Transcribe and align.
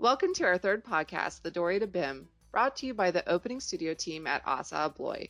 Welcome 0.00 0.32
to 0.36 0.44
our 0.44 0.56
third 0.56 0.82
podcast, 0.82 1.42
The 1.42 1.50
Dory 1.50 1.78
to 1.78 1.86
BIM, 1.86 2.26
brought 2.52 2.76
to 2.76 2.86
you 2.86 2.94
by 2.94 3.10
the 3.10 3.28
Opening 3.28 3.60
Studio 3.60 3.92
team 3.92 4.26
at 4.26 4.40
ASSA 4.46 4.74
ABLOY. 4.74 5.28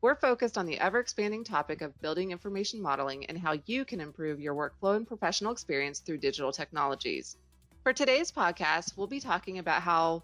We're 0.00 0.14
focused 0.14 0.56
on 0.56 0.64
the 0.64 0.78
ever 0.78 1.00
expanding 1.00 1.42
topic 1.42 1.82
of 1.82 2.00
building 2.00 2.30
information 2.30 2.80
modeling 2.80 3.26
and 3.26 3.36
how 3.36 3.58
you 3.66 3.84
can 3.84 4.00
improve 4.00 4.38
your 4.38 4.54
workflow 4.54 4.94
and 4.94 5.08
professional 5.08 5.50
experience 5.50 5.98
through 5.98 6.18
digital 6.18 6.52
technologies. 6.52 7.36
For 7.82 7.92
today's 7.92 8.30
podcast, 8.30 8.96
we'll 8.96 9.08
be 9.08 9.18
talking 9.18 9.58
about 9.58 9.82
how 9.82 10.22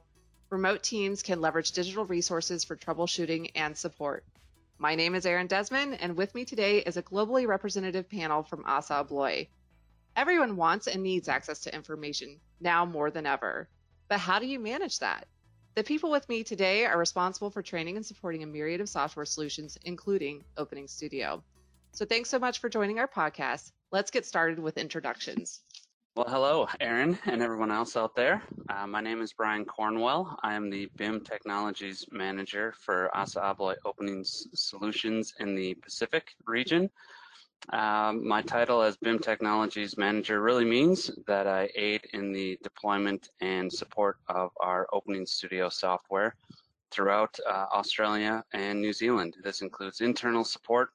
remote 0.48 0.84
teams 0.84 1.24
can 1.24 1.40
leverage 1.40 1.72
digital 1.72 2.04
resources 2.04 2.62
for 2.62 2.76
troubleshooting 2.76 3.50
and 3.56 3.76
support. 3.76 4.24
My 4.78 4.94
name 4.94 5.16
is 5.16 5.26
Erin 5.26 5.48
Desmond, 5.48 6.00
and 6.00 6.16
with 6.16 6.36
me 6.36 6.44
today 6.44 6.78
is 6.78 6.96
a 6.96 7.02
globally 7.02 7.48
representative 7.48 8.08
panel 8.08 8.44
from 8.44 8.62
ASSA 8.64 8.94
ABLOY. 8.94 9.48
Everyone 10.14 10.54
wants 10.54 10.86
and 10.86 11.02
needs 11.02 11.28
access 11.28 11.58
to 11.62 11.74
information, 11.74 12.38
now 12.60 12.84
more 12.84 13.10
than 13.10 13.26
ever. 13.26 13.68
But 14.08 14.20
how 14.20 14.38
do 14.38 14.46
you 14.46 14.58
manage 14.58 15.00
that? 15.00 15.26
The 15.74 15.84
people 15.84 16.10
with 16.10 16.28
me 16.28 16.42
today 16.42 16.86
are 16.86 16.98
responsible 16.98 17.50
for 17.50 17.62
training 17.62 17.96
and 17.96 18.04
supporting 18.04 18.42
a 18.42 18.46
myriad 18.46 18.80
of 18.80 18.88
software 18.88 19.26
solutions, 19.26 19.78
including 19.84 20.44
Opening 20.56 20.88
Studio. 20.88 21.42
So 21.92 22.04
thanks 22.04 22.30
so 22.30 22.38
much 22.38 22.58
for 22.58 22.68
joining 22.68 22.98
our 22.98 23.06
podcast. 23.06 23.72
Let's 23.92 24.10
get 24.10 24.26
started 24.26 24.58
with 24.58 24.78
introductions. 24.78 25.60
Well, 26.16 26.26
hello, 26.28 26.66
Erin, 26.80 27.16
and 27.26 27.42
everyone 27.42 27.70
else 27.70 27.96
out 27.96 28.16
there. 28.16 28.42
Uh, 28.68 28.88
my 28.88 29.00
name 29.00 29.20
is 29.20 29.32
Brian 29.32 29.64
Cornwell. 29.64 30.36
I 30.42 30.54
am 30.54 30.68
the 30.68 30.90
BIM 30.96 31.20
Technologies 31.20 32.04
Manager 32.10 32.74
for 32.80 33.14
ASSA 33.16 33.40
ABLOY 33.44 33.74
Opening 33.84 34.24
Solutions 34.24 35.34
in 35.38 35.54
the 35.54 35.74
Pacific 35.74 36.34
region. 36.44 36.90
Um, 37.70 38.26
my 38.26 38.40
title 38.40 38.82
as 38.82 38.96
BIM 38.96 39.18
Technologies 39.18 39.98
Manager 39.98 40.40
really 40.40 40.64
means 40.64 41.10
that 41.26 41.46
I 41.46 41.68
aid 41.74 42.06
in 42.14 42.32
the 42.32 42.58
deployment 42.62 43.28
and 43.40 43.70
support 43.70 44.16
of 44.28 44.50
our 44.60 44.88
Opening 44.92 45.26
Studio 45.26 45.68
software 45.68 46.34
throughout 46.90 47.38
uh, 47.46 47.66
Australia 47.72 48.42
and 48.54 48.80
New 48.80 48.92
Zealand. 48.92 49.36
This 49.42 49.60
includes 49.60 50.00
internal 50.00 50.44
support 50.44 50.90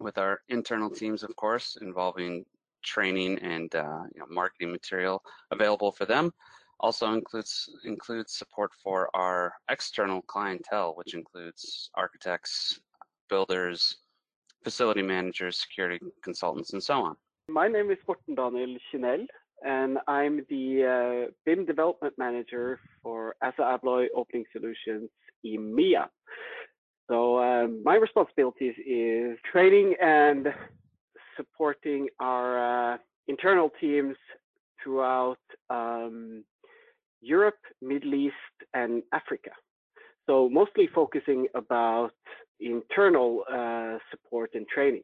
with 0.00 0.18
our 0.18 0.40
internal 0.48 0.90
teams, 0.90 1.22
of 1.22 1.34
course, 1.36 1.76
involving 1.80 2.44
training 2.82 3.38
and 3.38 3.74
uh, 3.74 4.02
you 4.14 4.20
know, 4.20 4.26
marketing 4.28 4.72
material 4.72 5.22
available 5.50 5.92
for 5.92 6.06
them. 6.06 6.32
Also 6.80 7.12
includes 7.12 7.68
includes 7.84 8.34
support 8.34 8.70
for 8.82 9.14
our 9.14 9.52
external 9.68 10.22
clientele, 10.22 10.94
which 10.96 11.12
includes 11.14 11.90
architects, 11.94 12.80
builders, 13.28 13.98
facility 14.64 15.02
managers, 15.02 15.60
security 15.60 15.98
consultants, 16.22 16.72
and 16.72 16.82
so 16.82 17.02
on. 17.02 17.16
My 17.48 17.68
name 17.68 17.90
is 17.90 17.98
Morten 18.06 18.34
Daniel 18.34 18.76
Chinel, 18.92 19.26
and 19.62 19.98
I'm 20.06 20.44
the 20.48 21.26
uh, 21.28 21.30
BIM 21.44 21.66
Development 21.66 22.14
Manager 22.18 22.78
for 23.02 23.34
ASSA 23.42 23.62
ABLOY 23.62 24.06
Opening 24.14 24.44
Solutions 24.52 25.10
EMEA. 25.44 26.06
So 27.10 27.42
um, 27.42 27.82
my 27.84 27.96
responsibilities 27.96 28.74
is 28.86 29.36
training 29.50 29.94
and 30.00 30.46
supporting 31.36 32.08
our 32.20 32.94
uh, 32.94 32.98
internal 33.26 33.70
teams 33.80 34.16
throughout 34.82 35.38
um, 35.70 36.44
Europe, 37.20 37.58
Middle 37.82 38.14
East, 38.14 38.34
and 38.74 39.02
Africa. 39.12 39.50
So 40.26 40.48
mostly 40.48 40.88
focusing 40.94 41.48
about 41.54 42.12
internal 42.60 43.44
uh, 43.50 43.98
support 44.10 44.50
and 44.54 44.66
training. 44.68 45.02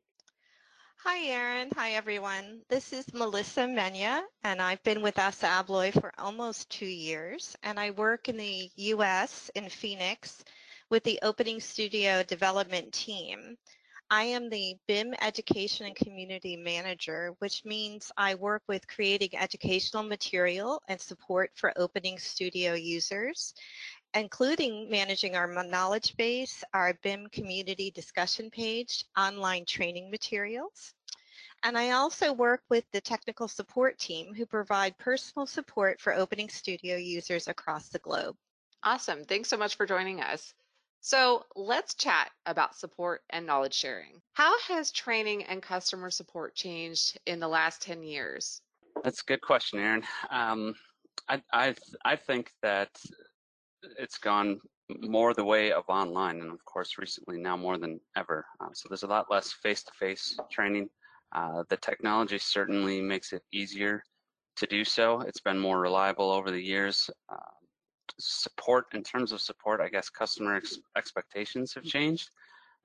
Hi, 1.04 1.26
Erin. 1.26 1.70
Hi, 1.76 1.92
everyone. 1.92 2.62
This 2.68 2.92
is 2.92 3.12
Melissa 3.14 3.60
Menya, 3.60 4.22
and 4.42 4.60
I've 4.60 4.82
been 4.82 5.02
with 5.02 5.18
ASSA 5.18 5.46
ABLOY 5.46 5.92
for 5.92 6.12
almost 6.18 6.68
two 6.68 6.86
years, 6.86 7.54
and 7.62 7.78
I 7.78 7.90
work 7.92 8.28
in 8.28 8.36
the 8.36 8.70
U.S. 8.74 9.50
in 9.54 9.68
Phoenix 9.68 10.42
with 10.90 11.04
the 11.04 11.18
Opening 11.22 11.60
Studio 11.60 12.22
development 12.22 12.92
team. 12.92 13.56
I 14.10 14.22
am 14.22 14.48
the 14.48 14.76
BIM 14.86 15.14
Education 15.20 15.86
and 15.86 15.96
Community 15.96 16.56
Manager, 16.56 17.34
which 17.40 17.64
means 17.64 18.12
I 18.16 18.36
work 18.36 18.62
with 18.68 18.86
creating 18.86 19.30
educational 19.36 20.04
material 20.04 20.80
and 20.88 21.00
support 21.00 21.50
for 21.54 21.72
Opening 21.76 22.18
Studio 22.18 22.74
users 22.74 23.52
including 24.14 24.90
managing 24.90 25.36
our 25.36 25.62
knowledge 25.64 26.16
base, 26.16 26.64
our 26.72 26.94
BIM 27.02 27.28
community 27.28 27.90
discussion 27.90 28.50
page, 28.50 29.04
online 29.16 29.64
training 29.66 30.10
materials. 30.10 30.94
And 31.62 31.76
I 31.76 31.92
also 31.92 32.32
work 32.32 32.62
with 32.68 32.84
the 32.92 33.00
technical 33.00 33.48
support 33.48 33.98
team 33.98 34.34
who 34.34 34.46
provide 34.46 34.96
personal 34.98 35.46
support 35.46 36.00
for 36.00 36.14
Opening 36.14 36.48
Studio 36.48 36.96
users 36.96 37.48
across 37.48 37.88
the 37.88 37.98
globe. 37.98 38.36
Awesome. 38.82 39.24
Thanks 39.24 39.48
so 39.48 39.56
much 39.56 39.76
for 39.76 39.86
joining 39.86 40.20
us. 40.20 40.54
So 41.00 41.44
let's 41.54 41.94
chat 41.94 42.30
about 42.46 42.74
support 42.74 43.22
and 43.30 43.46
knowledge 43.46 43.74
sharing. 43.74 44.20
How 44.32 44.58
has 44.62 44.90
training 44.90 45.44
and 45.44 45.62
customer 45.62 46.10
support 46.10 46.54
changed 46.54 47.18
in 47.26 47.38
the 47.38 47.48
last 47.48 47.82
10 47.82 48.02
years? 48.02 48.60
That's 49.04 49.22
a 49.22 49.24
good 49.24 49.40
question, 49.40 49.78
Erin. 49.78 50.02
Um, 50.30 50.74
I, 51.28 51.42
I, 51.52 51.74
I 52.04 52.16
think 52.16 52.52
that 52.62 52.90
it's 53.98 54.18
gone 54.18 54.60
more 55.00 55.34
the 55.34 55.44
way 55.44 55.72
of 55.72 55.84
online 55.88 56.40
and 56.40 56.52
of 56.52 56.64
course 56.64 56.98
recently 56.98 57.38
now 57.38 57.56
more 57.56 57.78
than 57.78 58.00
ever. 58.16 58.44
Uh, 58.60 58.68
so 58.72 58.88
there's 58.88 59.02
a 59.02 59.08
lot 59.08 59.30
less 59.30 59.52
face-to-face 59.52 60.38
training. 60.50 60.88
Uh, 61.34 61.64
the 61.68 61.76
technology 61.76 62.38
certainly 62.38 63.00
makes 63.00 63.32
it 63.32 63.42
easier 63.52 64.02
to 64.56 64.66
do 64.66 64.84
so. 64.84 65.20
It's 65.20 65.40
been 65.40 65.58
more 65.58 65.80
reliable 65.80 66.30
over 66.30 66.50
the 66.50 66.62
years. 66.62 67.10
Uh, 67.28 67.36
support 68.18 68.86
in 68.94 69.02
terms 69.02 69.32
of 69.32 69.40
support 69.40 69.80
i 69.80 69.88
guess 69.88 70.08
customer 70.08 70.54
ex 70.54 70.78
expectations 70.96 71.74
have 71.74 71.84
changed. 71.84 72.30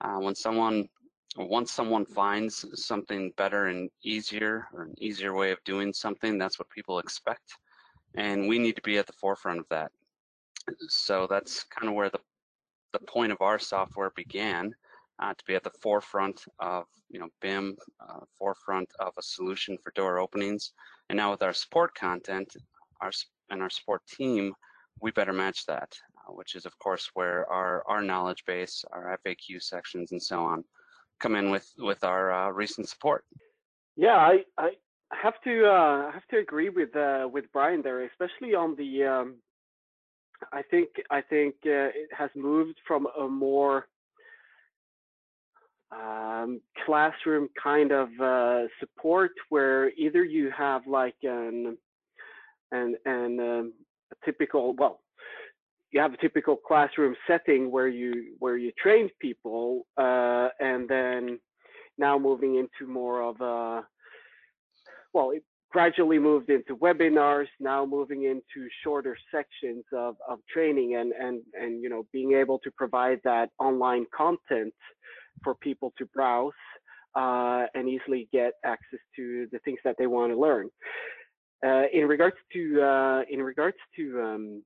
Uh, 0.01 0.17
when 0.17 0.35
someone 0.35 0.89
once 1.37 1.71
someone 1.71 2.05
finds 2.05 2.65
something 2.73 3.31
better 3.37 3.67
and 3.67 3.89
easier 4.03 4.67
or 4.73 4.83
an 4.83 4.95
easier 4.97 5.33
way 5.33 5.51
of 5.51 5.63
doing 5.63 5.93
something 5.93 6.37
that's 6.37 6.59
what 6.59 6.69
people 6.69 6.99
expect. 6.99 7.53
And 8.15 8.49
we 8.49 8.59
need 8.59 8.75
to 8.75 8.81
be 8.81 8.97
at 8.97 9.07
the 9.07 9.13
forefront 9.13 9.59
of 9.59 9.65
that 9.69 9.91
so 10.87 11.27
that's 11.29 11.63
kind 11.65 11.87
of 11.87 11.95
where 11.95 12.09
the 12.09 12.19
the 12.93 12.99
point 12.99 13.31
of 13.31 13.41
our 13.41 13.57
software 13.57 14.11
began 14.15 14.73
uh, 15.21 15.33
to 15.33 15.45
be 15.45 15.55
at 15.55 15.63
the 15.63 15.71
forefront 15.81 16.43
of 16.59 16.85
you 17.09 17.19
know 17.19 17.29
BIM, 17.41 17.77
uh, 17.99 18.19
forefront 18.37 18.89
of 18.99 19.13
a 19.17 19.21
solution 19.21 19.77
for 19.83 19.91
door 19.91 20.19
openings, 20.19 20.73
and 21.09 21.17
now 21.17 21.31
with 21.31 21.43
our 21.43 21.53
support 21.53 21.93
content, 21.95 22.55
our 23.01 23.11
and 23.49 23.61
our 23.61 23.69
support 23.69 24.01
team, 24.07 24.53
we 25.01 25.11
better 25.11 25.33
match 25.33 25.65
that, 25.65 25.93
uh, 26.17 26.33
which 26.33 26.55
is 26.55 26.65
of 26.65 26.77
course 26.79 27.09
where 27.13 27.49
our 27.51 27.83
our 27.87 28.01
knowledge 28.01 28.43
base, 28.45 28.83
our 28.91 29.17
FAQ 29.25 29.61
sections, 29.61 30.11
and 30.11 30.21
so 30.21 30.43
on, 30.43 30.63
come 31.19 31.35
in 31.35 31.51
with 31.51 31.71
with 31.77 32.03
our 32.03 32.31
uh, 32.31 32.49
recent 32.49 32.89
support. 32.89 33.23
Yeah, 33.95 34.17
I 34.17 34.43
I 34.57 34.71
have 35.11 35.39
to 35.43 35.65
uh, 35.65 36.11
have 36.11 36.25
to 36.31 36.37
agree 36.39 36.69
with 36.69 36.95
uh, 36.95 37.27
with 37.31 37.45
Brian 37.53 37.81
there, 37.81 38.03
especially 38.05 38.55
on 38.55 38.75
the 38.75 39.03
um, 39.03 39.35
I 40.51 40.61
think 40.63 40.89
I 41.09 41.21
think 41.21 41.55
uh, 41.65 41.91
it 41.93 42.09
has 42.17 42.29
moved 42.35 42.77
from 42.87 43.07
a 43.19 43.27
more 43.27 43.87
um, 45.91 46.61
classroom 46.85 47.49
kind 47.61 47.91
of 47.91 48.09
uh, 48.19 48.63
support 48.79 49.31
where 49.49 49.89
either 49.91 50.23
you 50.23 50.51
have 50.57 50.87
like 50.87 51.15
an 51.23 51.77
an 52.71 52.95
an 53.05 53.39
um, 53.39 53.73
a 54.11 54.25
typical 54.25 54.73
well 54.77 55.01
you 55.91 55.99
have 55.99 56.13
a 56.13 56.17
typical 56.17 56.55
classroom 56.55 57.15
setting 57.27 57.69
where 57.69 57.89
you 57.89 58.35
where 58.39 58.57
you 58.57 58.71
train 58.81 59.09
people 59.19 59.85
uh, 59.97 60.47
and 60.59 60.87
then 60.87 61.39
now 61.97 62.17
moving 62.17 62.55
into 62.55 62.91
more 62.91 63.21
of 63.21 63.41
a 63.41 63.85
well 65.13 65.31
it, 65.31 65.43
gradually 65.71 66.19
moved 66.19 66.49
into 66.49 66.75
webinars, 66.75 67.47
now 67.59 67.85
moving 67.85 68.25
into 68.25 68.67
shorter 68.83 69.17
sections 69.33 69.83
of, 69.93 70.15
of 70.27 70.39
training 70.51 70.95
and, 70.95 71.13
and, 71.13 71.41
and, 71.53 71.81
you 71.81 71.89
know, 71.89 72.05
being 72.11 72.33
able 72.33 72.59
to 72.59 72.71
provide 72.71 73.19
that 73.23 73.49
online 73.59 74.05
content 74.15 74.73
for 75.43 75.55
people 75.55 75.93
to 75.97 76.05
browse 76.07 76.51
uh, 77.15 77.65
and 77.73 77.87
easily 77.87 78.27
get 78.31 78.53
access 78.65 78.99
to 79.15 79.47
the 79.51 79.59
things 79.59 79.79
that 79.83 79.95
they 79.97 80.07
want 80.07 80.31
to 80.31 80.39
learn. 80.39 80.69
Uh, 81.65 81.83
in 81.93 82.07
regards 82.07 82.35
to, 82.51 82.81
uh, 82.81 83.21
in 83.29 83.41
regards 83.41 83.77
to 83.95 84.21
um, 84.21 84.63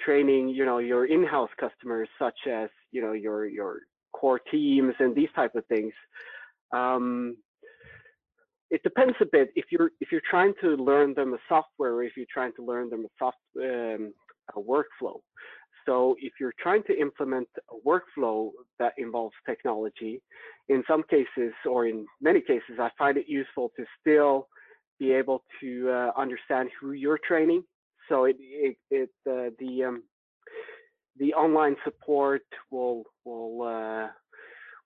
training, 0.00 0.48
you 0.48 0.64
know, 0.64 0.78
your 0.78 1.06
in-house 1.06 1.50
customers, 1.60 2.08
such 2.18 2.38
as, 2.50 2.68
you 2.90 3.00
know, 3.00 3.12
your, 3.12 3.46
your 3.46 3.80
core 4.12 4.40
teams 4.50 4.94
and 4.98 5.14
these 5.14 5.28
type 5.36 5.54
of 5.54 5.64
things, 5.66 5.92
um, 6.72 7.36
it 8.70 8.82
depends 8.82 9.14
a 9.20 9.26
bit 9.30 9.50
if 9.56 9.66
you're 9.70 9.90
if 10.00 10.12
you're 10.12 10.28
trying 10.28 10.54
to 10.60 10.76
learn 10.76 11.14
them 11.14 11.34
a 11.34 11.38
software 11.48 11.92
or 11.94 12.02
if 12.04 12.16
you're 12.16 12.26
trying 12.32 12.52
to 12.54 12.64
learn 12.64 12.90
them 12.90 13.04
a 13.04 13.08
soft 13.18 13.38
um, 13.60 14.12
a 14.56 14.60
workflow. 14.60 15.20
So 15.86 16.16
if 16.20 16.34
you're 16.38 16.54
trying 16.60 16.82
to 16.84 16.98
implement 16.98 17.48
a 17.70 17.88
workflow 17.88 18.50
that 18.78 18.92
involves 18.98 19.34
technology 19.46 20.20
in 20.68 20.82
some 20.86 21.02
cases 21.08 21.52
or 21.64 21.86
in 21.86 22.06
many 22.20 22.42
cases 22.42 22.76
i 22.78 22.90
find 22.98 23.16
it 23.16 23.26
useful 23.26 23.72
to 23.76 23.84
still 23.98 24.48
be 24.98 25.12
able 25.12 25.44
to 25.60 25.88
uh, 25.90 26.10
understand 26.20 26.68
who 26.80 26.92
you're 26.92 27.20
training. 27.26 27.62
So 28.08 28.24
it 28.24 28.36
it, 28.38 28.76
it 28.90 29.10
uh, 29.28 29.50
the 29.58 29.84
um, 29.84 30.02
the 31.18 31.34
online 31.34 31.76
support 31.84 32.42
will 32.70 33.04
will 33.24 33.62
uh, 33.62 34.08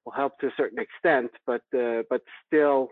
will 0.05 0.13
help 0.15 0.39
to 0.41 0.49
a 0.49 0.53
certain 0.57 0.79
extent, 0.79 1.31
but 1.47 1.63
uh, 1.77 2.03
but 2.11 2.23
still 2.47 2.89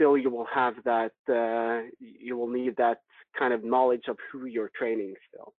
still 0.00 0.16
you 0.16 0.30
will 0.30 0.46
have 0.52 0.74
that 0.84 1.12
uh, 1.28 1.86
you 2.00 2.36
will 2.36 2.48
need 2.48 2.74
that 2.76 3.00
kind 3.38 3.52
of 3.52 3.62
knowledge 3.62 4.04
of 4.08 4.16
who 4.32 4.46
you're 4.46 4.70
training 4.74 5.14
still. 5.28 5.52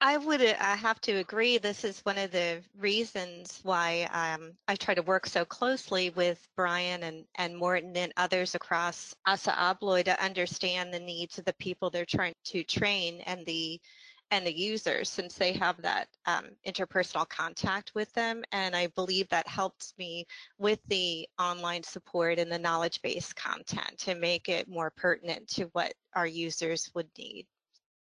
I 0.00 0.16
would 0.16 0.40
uh, 0.40 0.54
I 0.58 0.76
have 0.76 0.98
to 1.02 1.12
agree. 1.16 1.58
This 1.58 1.84
is 1.84 2.00
one 2.00 2.16
of 2.16 2.30
the 2.30 2.62
reasons 2.78 3.60
why 3.62 4.08
um, 4.12 4.52
I 4.66 4.76
try 4.76 4.94
to 4.94 5.02
work 5.02 5.26
so 5.26 5.44
closely 5.44 6.08
with 6.10 6.48
Brian 6.56 7.02
and, 7.02 7.26
and 7.34 7.54
Morten 7.54 7.94
and 7.98 8.12
others 8.16 8.54
across 8.54 9.14
ASSA 9.26 9.54
ABLOY 9.60 10.04
to 10.04 10.24
understand 10.24 10.92
the 10.92 11.00
needs 11.00 11.38
of 11.38 11.44
the 11.44 11.52
people 11.54 11.90
they're 11.90 12.06
trying 12.06 12.32
to 12.46 12.64
train 12.64 13.20
and 13.26 13.44
the 13.44 13.78
and 14.30 14.46
the 14.46 14.56
users 14.56 15.08
since 15.08 15.34
they 15.34 15.52
have 15.52 15.80
that 15.82 16.08
um, 16.26 16.46
interpersonal 16.66 17.28
contact 17.28 17.92
with 17.94 18.12
them. 18.12 18.42
And 18.52 18.76
I 18.76 18.88
believe 18.88 19.28
that 19.28 19.48
helps 19.48 19.94
me 19.98 20.26
with 20.58 20.80
the 20.88 21.28
online 21.38 21.82
support 21.82 22.38
and 22.38 22.50
the 22.50 22.58
knowledge 22.58 23.02
base 23.02 23.32
content 23.32 23.98
to 23.98 24.14
make 24.14 24.48
it 24.48 24.68
more 24.68 24.90
pertinent 24.90 25.48
to 25.48 25.64
what 25.72 25.92
our 26.14 26.26
users 26.26 26.90
would 26.94 27.08
need. 27.18 27.46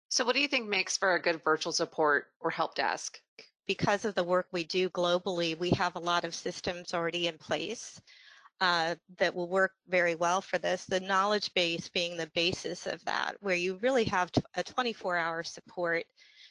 So, 0.09 0.25
what 0.25 0.35
do 0.35 0.41
you 0.41 0.49
think 0.49 0.69
makes 0.69 0.97
for 0.97 1.15
a 1.15 1.23
good 1.23 1.43
virtual 1.45 1.73
support 1.73 2.27
or 2.41 2.51
help 2.51 2.75
desk? 2.75 3.21
Because 3.67 4.05
of 4.05 4.15
the 4.15 4.25
work 4.25 4.47
we 4.53 4.65
do 4.65 4.89
globally, 4.91 5.59
we 5.59 5.71
have 5.71 5.97
a 5.97 6.01
lot 6.01 6.25
of 6.25 6.35
systems 6.35 6.95
already 6.95 7.27
in 7.27 7.37
place 7.39 8.01
uh, 8.61 8.95
that 9.19 9.35
will 9.35 9.49
work 9.49 9.73
very 9.89 10.15
well 10.15 10.41
for 10.41 10.59
this. 10.59 10.85
The 10.85 11.01
knowledge 11.01 11.53
base 11.55 11.89
being 11.89 12.17
the 12.17 12.31
basis 12.35 12.87
of 12.87 13.05
that, 13.05 13.37
where 13.41 13.57
you 13.57 13.79
really 13.83 14.05
have 14.05 14.31
a 14.57 14.65
24-hour 14.65 15.45
support 15.45 16.05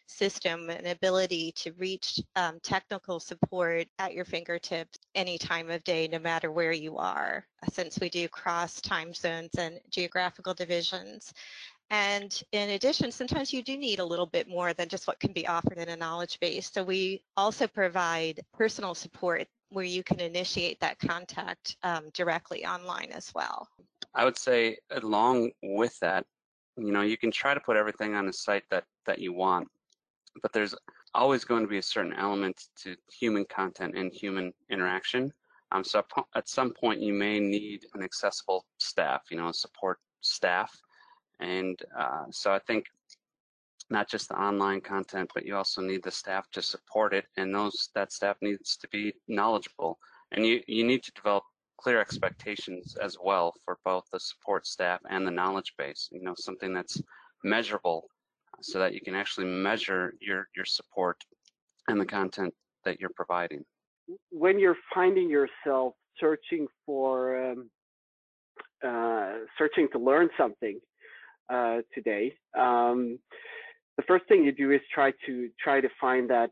system 0.07 0.69
and 0.69 0.85
ability 0.87 1.51
to 1.53 1.71
reach 1.73 2.19
um, 2.35 2.59
technical 2.61 3.19
support 3.19 3.87
at 3.97 4.13
your 4.13 4.25
fingertips 4.25 4.99
any 5.15 5.37
time 5.37 5.69
of 5.69 5.83
day, 5.83 6.07
no 6.07 6.19
matter 6.19 6.51
where 6.51 6.71
you 6.71 6.97
are, 6.97 7.45
since 7.71 7.99
we 7.99 8.09
do 8.09 8.27
cross 8.27 8.79
time 8.81 9.13
zones 9.13 9.55
and 9.57 9.79
geographical 9.89 10.53
divisions. 10.53 11.33
And 11.91 12.41
in 12.51 12.71
addition, 12.71 13.11
sometimes 13.11 13.53
you 13.53 13.61
do 13.61 13.77
need 13.77 13.99
a 13.99 14.05
little 14.05 14.25
bit 14.25 14.47
more 14.47 14.73
than 14.73 14.89
just 14.89 15.07
what 15.07 15.19
can 15.19 15.33
be 15.33 15.47
offered 15.47 15.77
in 15.77 15.89
a 15.89 15.95
knowledge 15.95 16.39
base. 16.39 16.71
So 16.71 16.83
we 16.83 17.23
also 17.37 17.67
provide 17.67 18.41
personal 18.53 18.95
support 18.95 19.47
where 19.69 19.85
you 19.85 20.03
can 20.03 20.19
initiate 20.19 20.79
that 20.79 20.99
contact 20.99 21.77
um, 21.83 22.09
directly 22.13 22.65
online 22.65 23.11
as 23.11 23.31
well. 23.33 23.67
I 24.13 24.23
would 24.23 24.37
say 24.37 24.77
along 24.91 25.51
with 25.63 25.97
that, 25.99 26.25
you 26.77 26.91
know, 26.91 27.01
you 27.01 27.17
can 27.17 27.31
try 27.31 27.53
to 27.53 27.59
put 27.59 27.77
everything 27.77 28.15
on 28.15 28.27
a 28.27 28.33
site 28.33 28.63
that, 28.69 28.85
that 29.05 29.19
you 29.19 29.33
want, 29.33 29.67
but 30.41 30.53
there's 30.53 30.75
always 31.13 31.45
going 31.45 31.63
to 31.63 31.67
be 31.67 31.77
a 31.77 31.81
certain 31.81 32.13
element 32.13 32.65
to 32.83 32.95
human 33.09 33.45
content 33.45 33.97
and 33.97 34.13
human 34.13 34.53
interaction. 34.69 35.31
Um, 35.71 35.83
so 35.83 36.03
at 36.35 36.47
some 36.47 36.71
point 36.73 37.01
you 37.01 37.13
may 37.13 37.39
need 37.39 37.85
an 37.93 38.03
accessible 38.03 38.65
staff, 38.77 39.23
you 39.31 39.37
know, 39.37 39.51
support 39.51 39.99
staff 40.21 40.71
and 41.39 41.79
uh, 41.97 42.25
so 42.31 42.53
I 42.53 42.59
think 42.59 42.85
not 43.89 44.09
just 44.09 44.29
the 44.29 44.41
online 44.41 44.81
content, 44.81 45.29
but 45.33 45.45
you 45.45 45.55
also 45.55 45.81
need 45.81 46.03
the 46.03 46.11
staff 46.11 46.49
to 46.51 46.61
support 46.61 47.13
it, 47.13 47.25
and 47.37 47.53
those 47.53 47.89
that 47.93 48.11
staff 48.11 48.37
needs 48.41 48.77
to 48.77 48.87
be 48.89 49.13
knowledgeable, 49.27 49.97
and 50.31 50.45
you 50.45 50.61
you 50.67 50.83
need 50.83 51.03
to 51.03 51.11
develop 51.11 51.43
clear 51.77 51.99
expectations 51.99 52.95
as 53.01 53.17
well 53.21 53.53
for 53.63 53.77
both 53.85 54.05
the 54.11 54.19
support 54.19 54.65
staff 54.65 54.99
and 55.09 55.27
the 55.27 55.31
knowledge 55.31 55.73
base. 55.77 56.09
You 56.11 56.23
know, 56.23 56.33
something 56.35 56.73
that's 56.73 57.01
measurable, 57.43 58.07
so 58.61 58.79
that 58.79 58.93
you 58.93 59.01
can 59.01 59.15
actually 59.15 59.47
measure 59.47 60.13
your 60.19 60.47
your 60.55 60.65
support 60.65 61.17
and 61.87 61.99
the 61.99 62.05
content 62.05 62.53
that 62.85 62.99
you're 62.99 63.11
providing. 63.15 63.63
When 64.31 64.59
you're 64.59 64.77
finding 64.93 65.29
yourself 65.29 65.93
searching 66.19 66.67
for 66.85 67.51
um, 67.51 67.69
uh, 68.83 69.33
searching 69.57 69.87
to 69.91 69.99
learn 69.99 70.29
something, 70.37 70.79
uh, 71.49 71.81
today. 71.93 72.33
Um, 72.57 73.19
the 73.97 74.03
first 74.03 74.27
thing 74.27 74.43
you 74.43 74.51
do 74.51 74.71
is 74.71 74.81
try 74.93 75.11
to 75.25 75.49
try 75.59 75.81
to 75.81 75.89
find 75.99 76.29
that 76.29 76.51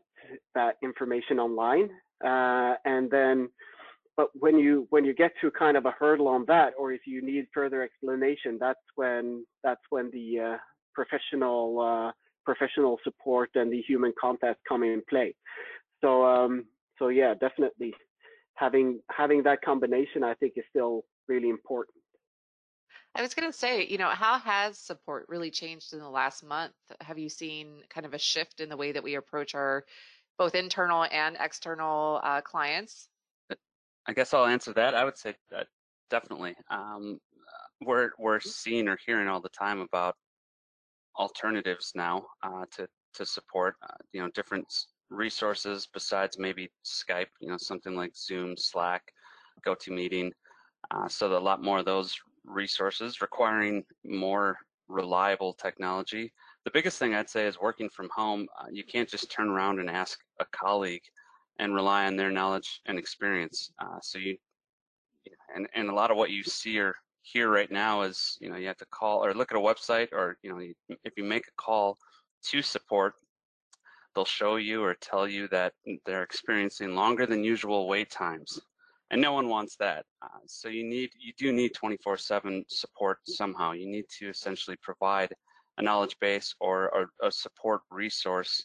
that 0.54 0.76
information 0.82 1.38
online, 1.38 1.90
uh, 2.24 2.74
and 2.84 3.10
then, 3.10 3.48
but 4.16 4.28
when 4.34 4.58
you 4.58 4.86
when 4.90 5.04
you 5.04 5.14
get 5.14 5.32
to 5.40 5.50
kind 5.50 5.76
of 5.76 5.84
a 5.86 5.90
hurdle 5.92 6.28
on 6.28 6.44
that, 6.48 6.72
or 6.78 6.92
if 6.92 7.02
you 7.06 7.22
need 7.22 7.46
further 7.52 7.82
explanation, 7.82 8.58
that's 8.60 8.80
when 8.96 9.44
that's 9.62 9.82
when 9.90 10.10
the 10.12 10.40
uh, 10.40 10.56
professional 10.94 11.80
uh, 11.80 12.12
professional 12.44 12.98
support 13.04 13.50
and 13.54 13.72
the 13.72 13.82
human 13.82 14.12
contact 14.20 14.60
come 14.68 14.82
in 14.82 15.02
play. 15.08 15.34
So 16.02 16.24
um, 16.24 16.64
so 16.98 17.08
yeah, 17.08 17.34
definitely 17.34 17.94
having 18.54 19.00
having 19.10 19.42
that 19.42 19.62
combination, 19.62 20.22
I 20.24 20.34
think, 20.34 20.54
is 20.56 20.64
still 20.70 21.02
really 21.28 21.48
important. 21.48 22.03
I 23.16 23.22
was 23.22 23.34
going 23.34 23.50
to 23.50 23.56
say, 23.56 23.86
you 23.86 23.96
know, 23.96 24.08
how 24.08 24.38
has 24.38 24.78
support 24.78 25.26
really 25.28 25.50
changed 25.50 25.92
in 25.92 26.00
the 26.00 26.08
last 26.08 26.42
month? 26.42 26.72
Have 27.00 27.18
you 27.18 27.28
seen 27.28 27.82
kind 27.88 28.04
of 28.04 28.12
a 28.12 28.18
shift 28.18 28.60
in 28.60 28.68
the 28.68 28.76
way 28.76 28.90
that 28.90 29.04
we 29.04 29.14
approach 29.14 29.54
our 29.54 29.84
both 30.36 30.56
internal 30.56 31.04
and 31.04 31.36
external 31.38 32.20
uh, 32.24 32.40
clients? 32.40 33.08
I 34.06 34.12
guess 34.12 34.34
I'll 34.34 34.46
answer 34.46 34.72
that. 34.72 34.94
I 34.94 35.04
would 35.04 35.16
say 35.16 35.34
that 35.50 35.68
definitely. 36.10 36.54
Um, 36.70 37.20
we're 37.80 38.10
we're 38.18 38.40
seeing 38.40 38.88
or 38.88 38.98
hearing 39.06 39.28
all 39.28 39.40
the 39.40 39.48
time 39.48 39.80
about 39.80 40.16
alternatives 41.16 41.92
now 41.94 42.26
uh, 42.42 42.64
to 42.76 42.88
to 43.14 43.24
support. 43.24 43.76
Uh, 43.82 43.94
you 44.12 44.20
know, 44.20 44.28
different 44.34 44.66
resources 45.08 45.88
besides 45.92 46.38
maybe 46.38 46.68
Skype. 46.84 47.28
You 47.40 47.48
know, 47.48 47.56
something 47.58 47.94
like 47.94 48.16
Zoom, 48.16 48.56
Slack, 48.56 49.02
GoToMeeting. 49.64 50.32
Uh, 50.90 51.08
so 51.08 51.34
a 51.34 51.38
lot 51.38 51.62
more 51.62 51.78
of 51.78 51.84
those 51.84 52.14
resources 52.44 53.20
requiring 53.20 53.84
more 54.04 54.56
reliable 54.88 55.54
technology. 55.54 56.32
The 56.64 56.70
biggest 56.70 56.98
thing 56.98 57.14
I'd 57.14 57.30
say 57.30 57.46
is 57.46 57.60
working 57.60 57.88
from 57.88 58.08
home. 58.14 58.46
Uh, 58.58 58.66
you 58.70 58.84
can't 58.84 59.08
just 59.08 59.30
turn 59.30 59.48
around 59.48 59.80
and 59.80 59.90
ask 59.90 60.20
a 60.40 60.44
colleague 60.46 61.02
and 61.58 61.74
rely 61.74 62.06
on 62.06 62.16
their 62.16 62.30
knowledge 62.30 62.80
and 62.86 62.98
experience. 62.98 63.72
Uh, 63.78 63.98
so 64.02 64.18
you, 64.18 64.36
and, 65.54 65.68
and 65.74 65.88
a 65.88 65.94
lot 65.94 66.10
of 66.10 66.16
what 66.16 66.30
you 66.30 66.42
see 66.42 66.78
or 66.78 66.94
hear 67.22 67.50
right 67.50 67.70
now 67.70 68.02
is, 68.02 68.36
you 68.40 68.50
know, 68.50 68.56
you 68.56 68.66
have 68.66 68.76
to 68.78 68.86
call 68.86 69.24
or 69.24 69.34
look 69.34 69.52
at 69.52 69.58
a 69.58 69.60
website 69.60 70.08
or, 70.12 70.36
you 70.42 70.50
know, 70.50 70.96
if 71.04 71.12
you 71.16 71.24
make 71.24 71.46
a 71.46 71.62
call 71.62 71.96
to 72.44 72.60
support, 72.60 73.14
they'll 74.14 74.24
show 74.24 74.56
you 74.56 74.82
or 74.82 74.94
tell 74.94 75.26
you 75.26 75.48
that 75.48 75.72
they're 76.04 76.22
experiencing 76.22 76.94
longer 76.94 77.26
than 77.26 77.42
usual 77.42 77.88
wait 77.88 78.10
times 78.10 78.60
and 79.10 79.20
no 79.20 79.32
one 79.32 79.48
wants 79.48 79.76
that. 79.76 80.04
Uh, 80.22 80.40
so 80.46 80.68
you 80.68 80.84
need, 80.84 81.10
you 81.18 81.32
do 81.38 81.52
need 81.52 81.72
24/7 81.74 82.64
support 82.68 83.18
somehow. 83.26 83.72
You 83.72 83.88
need 83.88 84.06
to 84.18 84.28
essentially 84.28 84.76
provide 84.82 85.32
a 85.78 85.82
knowledge 85.82 86.16
base 86.20 86.54
or, 86.60 86.94
or 86.94 87.10
a 87.22 87.30
support 87.30 87.82
resource 87.90 88.64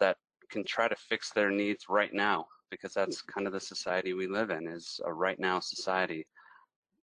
that 0.00 0.16
can 0.50 0.64
try 0.64 0.88
to 0.88 0.96
fix 0.96 1.30
their 1.32 1.50
needs 1.50 1.84
right 1.88 2.12
now, 2.12 2.46
because 2.70 2.92
that's 2.94 3.22
kind 3.22 3.46
of 3.46 3.52
the 3.52 3.60
society 3.60 4.14
we 4.14 4.26
live 4.26 4.50
in 4.50 4.66
is 4.66 5.00
a 5.04 5.12
right 5.12 5.38
now 5.38 5.60
society. 5.60 6.26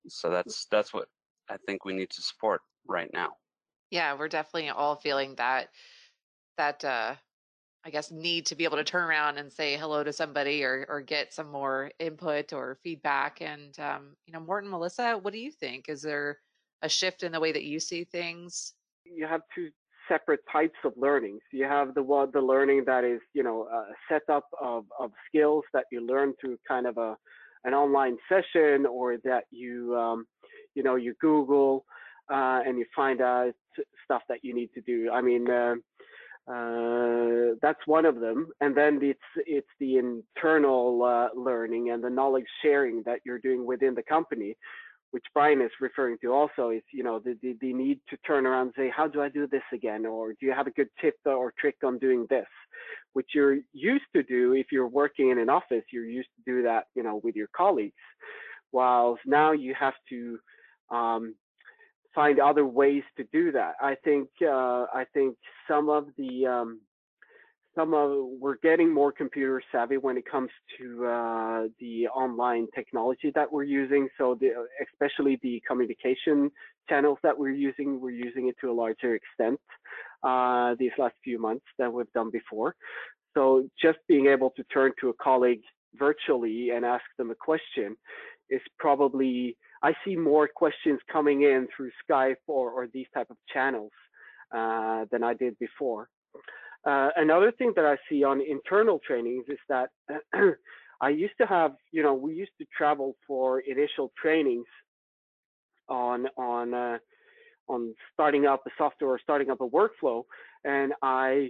So 0.08 0.30
that's 0.30 0.66
that's 0.72 0.94
what 0.94 1.08
I 1.50 1.58
think 1.66 1.86
we 1.86 1.94
need 1.94 2.10
to 2.12 2.22
support 2.22 2.62
right 2.88 3.10
now. 3.14 3.34
Yeah, 3.92 4.18
we're 4.18 4.28
definitely 4.28 4.70
all 4.70 4.96
feeling 4.96 5.36
that 5.36 5.70
that 6.58 6.84
uh, 6.84 7.16
I 7.86 7.92
guess, 7.92 8.10
need 8.10 8.48
to 8.48 8.56
be 8.56 8.64
able 8.64 8.78
to 8.78 8.84
turn 8.84 9.04
around 9.08 9.38
and 9.38 9.52
say 9.52 9.78
hello 9.78 10.04
to 10.04 10.12
somebody 10.12 10.64
or, 10.64 10.88
or 10.90 11.02
get 11.02 11.32
some 11.32 11.52
more 11.52 11.92
input 12.00 12.52
or 12.52 12.80
feedback. 12.84 13.42
And, 13.42 13.80
um, 13.80 14.16
you 14.26 14.34
know, 14.34 14.40
Morten, 14.40 14.72
Melissa, 14.72 15.20
what 15.22 15.34
do 15.34 15.40
you 15.40 15.52
think? 15.52 15.88
Is 15.88 16.02
there 16.02 16.40
a 16.82 16.90
shift 16.90 17.22
in 17.22 17.32
the 17.32 17.40
way 17.40 17.52
that 17.52 17.64
you 17.64 17.80
see 17.80 18.04
things? 18.04 18.74
You 19.06 19.28
have 19.28 19.42
two 19.54 19.70
separate 20.08 20.40
types 20.52 20.78
of 20.84 20.94
learning. 20.98 21.38
You 21.52 21.66
have 21.66 21.94
the 21.94 22.30
the 22.34 22.42
learning 22.42 22.86
that 22.88 23.04
is, 23.04 23.20
you 23.34 23.44
know, 23.44 23.68
a 23.72 23.86
setup 24.10 24.46
of, 24.60 24.86
of 25.00 25.12
skills 25.28 25.64
that 25.74 25.86
you 25.92 26.06
learn 26.06 26.34
through 26.42 26.58
kind 26.68 26.88
of 26.88 26.98
a, 26.98 27.16
an 27.66 27.76
online 27.76 28.18
session 28.28 28.88
or 28.88 29.18
that 29.24 29.44
you, 29.52 29.96
um, 29.96 30.26
you 30.74 30.82
know, 30.82 30.96
you 30.96 31.14
Google 31.22 31.86
uh, 32.32 32.62
and 32.66 32.80
you 32.80 32.86
find 32.96 33.22
out 33.22 33.54
stuff 34.04 34.24
that 34.28 34.40
you 34.42 34.56
need 34.56 34.70
to 34.74 34.82
do. 34.82 35.12
I 35.12 35.22
mean, 35.22 35.50
uh, 35.50 35.76
uh, 36.48 37.56
that's 37.62 37.80
one 37.88 38.06
of 38.06 38.20
them, 38.20 38.48
and 38.62 38.76
then 38.76 39.00
it's 39.02 39.20
it's 39.48 39.68
the 39.80 39.98
internal 39.98 41.04
uh, 41.04 41.40
learning 41.40 41.90
and 41.90 42.04
the 42.04 42.10
knowledge 42.10 42.46
sharing 42.62 43.02
that 43.04 43.20
you're 43.26 43.40
doing 43.40 43.66
within 43.66 43.96
the 43.96 44.04
company, 44.04 44.56
which 45.10 45.24
Brian 45.34 45.60
is 45.60 45.72
referring 45.82 46.18
to. 46.22 46.34
Also, 46.34 46.70
is 46.70 46.84
you 46.94 47.04
know 47.04 47.18
the, 47.18 47.36
the 47.42 47.58
the 47.62 47.74
need 47.74 48.00
to 48.10 48.18
turn 48.18 48.46
around 48.46 48.68
and 48.68 48.74
say, 48.78 48.94
how 48.96 49.08
do 49.08 49.24
I 49.24 49.30
do 49.30 49.48
this 49.48 49.64
again, 49.74 50.06
or 50.06 50.34
do 50.34 50.46
you 50.46 50.52
have 50.52 50.68
a 50.68 50.72
good 50.72 50.90
tip 51.02 51.16
or 51.26 51.52
trick 51.60 51.78
on 51.84 51.98
doing 51.98 52.28
this, 52.30 52.46
which 53.14 53.30
you're 53.34 53.58
used 53.74 54.06
to 54.16 54.22
do 54.22 54.54
if 54.54 54.68
you're 54.72 54.88
working 54.88 55.32
in 55.32 55.40
an 55.40 55.50
office. 55.50 55.84
You're 55.92 56.06
used 56.06 56.30
to 56.38 56.54
do 56.54 56.62
that, 56.62 56.84
you 56.94 57.02
know, 57.02 57.22
with 57.24 57.36
your 57.36 57.50
colleagues, 57.58 57.96
whilst 58.72 59.22
now 59.26 59.52
you 59.52 59.74
have 59.80 59.96
to 60.10 60.38
um, 60.92 61.34
find 62.16 62.40
other 62.40 62.66
ways 62.66 63.04
to 63.18 63.26
do 63.32 63.52
that. 63.52 63.76
I 63.82 63.96
think 64.04 64.30
uh, 64.42 64.86
I 64.94 65.06
think 65.14 65.38
some 65.68 65.90
of 65.90 66.08
the 66.18 66.48
um, 66.48 66.80
some 67.76 67.94
of 67.94 68.12
we're 68.40 68.58
getting 68.64 68.92
more 68.92 69.12
computer 69.12 69.62
savvy 69.72 69.98
when 69.98 70.18
it 70.18 70.26
comes 70.30 70.50
to 70.80 71.06
uh, 71.06 71.64
the 71.80 72.08
online 72.08 72.68
technology 72.74 73.32
that 73.36 73.52
we're 73.52 73.64
using. 73.64 74.08
So 74.18 74.38
the, 74.40 74.66
especially 74.92 75.38
the 75.44 75.62
communication 75.68 76.50
channels 76.88 77.20
that 77.22 77.38
we're 77.38 77.52
using, 77.52 78.00
we're 78.00 78.12
using 78.12 78.48
it 78.48 78.56
to 78.62 78.72
a 78.72 78.74
larger 78.74 79.16
extent 79.16 79.60
uh, 80.24 80.76
these 80.80 80.92
last 80.98 81.16
few 81.24 81.40
months 81.40 81.66
than 81.78 81.92
we've 81.92 82.12
done 82.14 82.32
before. 82.32 82.76
So 83.34 83.70
just 83.80 83.98
being 84.08 84.28
able 84.28 84.52
to 84.52 84.64
turn 84.66 84.94
to 85.02 85.10
a 85.10 85.14
colleague 85.14 85.62
virtually 85.96 86.70
and 86.72 86.86
ask 86.86 87.04
them 87.18 87.32
a 87.32 87.36
question 87.36 87.98
is 88.50 88.62
probably 88.80 89.58
I 89.84 89.94
see 90.04 90.16
more 90.16 90.48
questions 90.54 91.00
coming 91.12 91.44
in 91.44 91.68
through 91.76 91.92
Skype 92.10 92.36
or, 92.48 92.72
or 92.72 92.88
these 92.88 93.08
type 93.14 93.30
of 93.30 93.38
channels 93.54 93.92
uh, 94.56 95.06
than 95.12 95.24
I 95.24 95.34
did 95.34 95.58
before. 95.60 96.10
Uh, 96.86 97.10
another 97.16 97.52
thing 97.52 97.74
that 97.76 97.86
I 97.86 97.98
see 98.10 98.24
on 98.24 98.42
internal 98.42 99.00
trainings 99.06 99.46
is 99.48 99.58
that 99.70 99.90
I 101.02 101.10
used 101.10 101.34
to 101.42 101.48
have, 101.48 101.74
you 101.92 102.04
know, 102.04 102.14
we 102.14 102.36
used 102.36 102.52
to 102.60 102.66
travel 102.78 103.16
for 103.28 103.60
initial 103.62 104.12
trainings 104.22 104.68
on 105.90 106.28
on 106.38 106.74
uh, 106.74 106.98
on 107.68 107.96
starting 108.14 108.46
up 108.46 108.62
a 108.68 108.70
software 108.78 109.12
or 109.12 109.20
starting 109.20 109.50
up 109.50 109.62
a 109.62 109.68
workflow, 109.68 110.24
and 110.64 110.94
I 111.02 111.50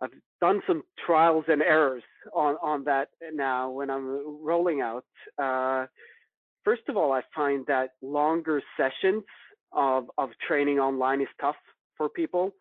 I've 0.00 0.10
done 0.40 0.60
some 0.66 0.82
trials 1.06 1.44
and 1.48 1.62
errors 1.62 2.02
on 2.34 2.56
on 2.56 2.84
that 2.84 3.08
now 3.32 3.70
when 3.70 3.90
I'm 3.90 4.44
rolling 4.44 4.80
out. 4.80 5.04
Uh, 5.40 5.86
first 6.68 6.82
of 6.90 6.98
all, 6.98 7.12
I 7.12 7.22
find 7.34 7.64
that 7.66 7.92
longer 8.02 8.60
sessions 8.76 9.24
of 9.72 10.10
of 10.18 10.28
training 10.46 10.78
online 10.78 11.22
is 11.22 11.28
tough 11.40 11.60
for 11.96 12.10
people. 12.10 12.54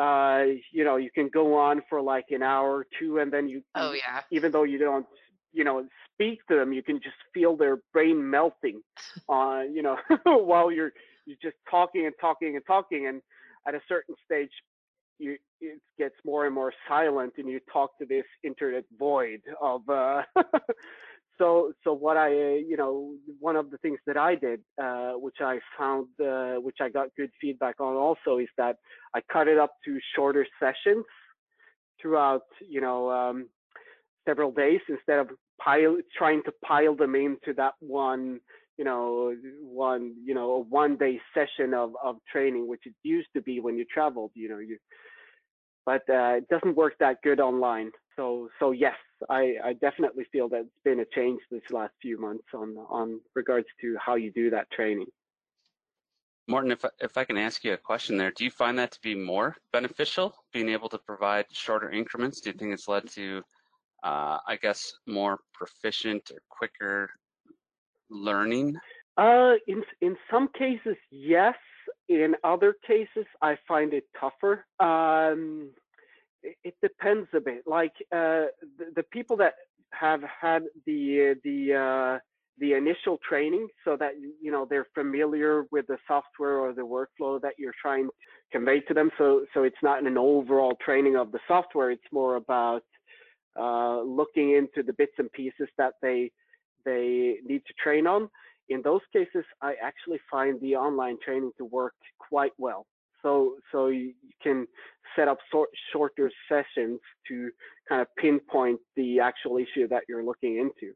Uh, 0.00 0.42
you 0.72 0.84
know, 0.84 0.96
you 0.96 1.10
can 1.10 1.28
go 1.28 1.58
on 1.58 1.82
for 1.88 2.00
like 2.00 2.26
an 2.30 2.44
hour 2.44 2.70
or 2.78 2.86
two, 2.98 3.18
and 3.18 3.32
then 3.32 3.48
you, 3.48 3.60
oh 3.74 3.92
yeah, 3.92 4.20
even 4.30 4.52
though 4.52 4.62
you 4.62 4.78
don't, 4.78 5.06
you 5.52 5.64
know, 5.64 5.84
speak 6.14 6.38
to 6.48 6.54
them, 6.54 6.72
you 6.72 6.82
can 6.82 6.98
just 7.02 7.20
feel 7.34 7.56
their 7.56 7.78
brain 7.92 8.18
melting, 8.30 8.80
uh, 9.28 9.62
you 9.76 9.82
know, 9.82 9.96
while 10.24 10.70
you're 10.70 10.92
you're 11.26 11.42
just 11.42 11.56
talking 11.68 12.06
and 12.06 12.14
talking 12.20 12.54
and 12.54 12.64
talking, 12.66 13.08
and 13.08 13.20
at 13.66 13.74
a 13.74 13.80
certain 13.88 14.14
stage, 14.24 14.52
you 15.18 15.36
it 15.60 15.80
gets 15.98 16.14
more 16.24 16.46
and 16.46 16.54
more 16.54 16.72
silent, 16.88 17.32
and 17.38 17.48
you 17.48 17.60
talk 17.72 17.98
to 17.98 18.06
this 18.06 18.28
internet 18.44 18.84
void 18.96 19.40
of 19.60 19.80
uh, 19.88 20.22
so 21.40 21.72
so 21.82 21.92
what 21.94 22.16
I 22.16 22.28
you 22.30 22.76
know 22.76 23.14
one 23.40 23.56
of 23.56 23.70
the 23.70 23.78
things 23.78 23.98
that 24.06 24.16
I 24.16 24.34
did, 24.34 24.60
uh, 24.80 25.12
which 25.12 25.38
I 25.40 25.58
found 25.78 26.06
uh, 26.22 26.56
which 26.56 26.76
I 26.80 26.88
got 26.90 27.08
good 27.16 27.30
feedback 27.40 27.80
on 27.80 27.96
also 27.96 28.38
is 28.38 28.48
that 28.58 28.76
I 29.14 29.20
cut 29.32 29.48
it 29.48 29.58
up 29.58 29.72
to 29.86 29.98
shorter 30.14 30.46
sessions 30.60 31.04
throughout 32.00 32.42
you 32.68 32.80
know 32.80 33.10
um, 33.10 33.48
several 34.28 34.52
days 34.52 34.80
instead 34.88 35.18
of 35.18 35.30
pile 35.60 35.96
trying 36.16 36.42
to 36.44 36.52
pile 36.64 36.94
them 36.94 37.14
into 37.14 37.54
that 37.56 37.74
one 37.80 38.40
you 38.76 38.84
know 38.84 39.34
one 39.60 40.14
you 40.24 40.34
know 40.34 40.52
a 40.52 40.60
one 40.60 40.96
day 40.96 41.18
session 41.34 41.72
of 41.74 41.92
of 42.04 42.16
training 42.30 42.68
which 42.68 42.82
it 42.84 42.94
used 43.02 43.28
to 43.34 43.40
be 43.42 43.60
when 43.60 43.76
you 43.76 43.84
traveled 43.92 44.30
you 44.34 44.48
know 44.48 44.58
you 44.58 44.76
but 45.86 46.02
uh, 46.10 46.36
it 46.36 46.48
doesn't 46.48 46.76
work 46.76 46.94
that 47.00 47.16
good 47.22 47.40
online 47.40 47.90
so 48.20 48.48
so 48.58 48.72
yes 48.72 48.96
I, 49.28 49.54
I 49.64 49.72
definitely 49.74 50.24
feel 50.32 50.48
that 50.50 50.60
it's 50.60 50.82
been 50.84 51.00
a 51.00 51.04
change 51.14 51.40
this 51.50 51.62
last 51.70 51.92
few 52.00 52.18
months 52.20 52.44
on 52.54 52.76
on 52.88 53.20
regards 53.34 53.66
to 53.80 53.96
how 54.04 54.14
you 54.14 54.32
do 54.32 54.50
that 54.50 54.70
training. 54.70 55.06
Morten, 56.48 56.72
if 56.72 56.84
if 57.00 57.16
I 57.16 57.24
can 57.24 57.36
ask 57.36 57.64
you 57.64 57.74
a 57.74 57.76
question 57.76 58.16
there, 58.16 58.32
do 58.32 58.44
you 58.44 58.50
find 58.50 58.78
that 58.78 58.92
to 58.92 59.00
be 59.02 59.14
more 59.14 59.56
beneficial, 59.72 60.34
being 60.52 60.68
able 60.70 60.88
to 60.88 60.98
provide 60.98 61.46
shorter 61.52 61.90
increments? 61.90 62.40
Do 62.40 62.50
you 62.50 62.56
think 62.58 62.72
it's 62.72 62.88
led 62.88 63.08
to, 63.10 63.42
uh, 64.02 64.38
I 64.48 64.56
guess, 64.60 64.90
more 65.06 65.38
proficient 65.54 66.30
or 66.32 66.40
quicker 66.48 67.10
learning? 68.08 68.76
Uh, 69.16 69.54
in 69.66 69.82
in 70.00 70.16
some 70.30 70.48
cases, 70.58 70.96
yes. 71.10 71.56
In 72.08 72.34
other 72.42 72.74
cases, 72.84 73.26
I 73.42 73.56
find 73.68 73.92
it 73.92 74.04
tougher. 74.18 74.64
Um, 74.80 75.70
it 76.42 76.74
depends 76.82 77.28
a 77.34 77.40
bit. 77.40 77.62
Like 77.66 77.92
uh, 78.12 78.48
the, 78.78 78.92
the, 78.96 79.02
people 79.10 79.36
that 79.38 79.54
have 79.92 80.22
had 80.22 80.62
the 80.86 81.34
the 81.44 81.74
uh, 81.74 82.18
the 82.58 82.74
initial 82.74 83.18
training, 83.26 83.68
so 83.84 83.96
that 83.96 84.12
you 84.40 84.50
know 84.50 84.66
they're 84.68 84.86
familiar 84.94 85.64
with 85.70 85.86
the 85.86 85.98
software 86.06 86.58
or 86.58 86.72
the 86.72 86.82
workflow 86.82 87.40
that 87.40 87.54
you're 87.58 87.74
trying 87.80 88.06
to 88.06 88.12
convey 88.52 88.80
to 88.80 88.94
them. 88.94 89.10
So 89.18 89.46
so 89.54 89.64
it's 89.64 89.82
not 89.82 90.04
an 90.04 90.18
overall 90.18 90.76
training 90.84 91.16
of 91.16 91.32
the 91.32 91.40
software. 91.46 91.90
It's 91.90 92.02
more 92.12 92.36
about 92.36 92.84
uh, 93.58 94.02
looking 94.02 94.54
into 94.54 94.82
the 94.82 94.92
bits 94.92 95.14
and 95.18 95.30
pieces 95.32 95.68
that 95.78 95.94
they 96.02 96.30
they 96.84 97.36
need 97.44 97.62
to 97.66 97.74
train 97.82 98.06
on. 98.06 98.28
In 98.68 98.82
those 98.82 99.00
cases, 99.12 99.44
I 99.60 99.74
actually 99.82 100.20
find 100.30 100.60
the 100.60 100.76
online 100.76 101.18
training 101.24 101.50
to 101.58 101.64
work 101.64 101.94
quite 102.18 102.52
well 102.56 102.86
so 103.22 103.56
so 103.72 103.88
you 103.88 104.12
can 104.42 104.66
set 105.16 105.28
up 105.28 105.38
shorter 105.92 106.30
sessions 106.48 107.00
to 107.28 107.50
kind 107.88 108.00
of 108.02 108.08
pinpoint 108.16 108.80
the 108.96 109.20
actual 109.20 109.56
issue 109.58 109.88
that 109.88 110.02
you're 110.08 110.24
looking 110.24 110.56
into. 110.58 110.92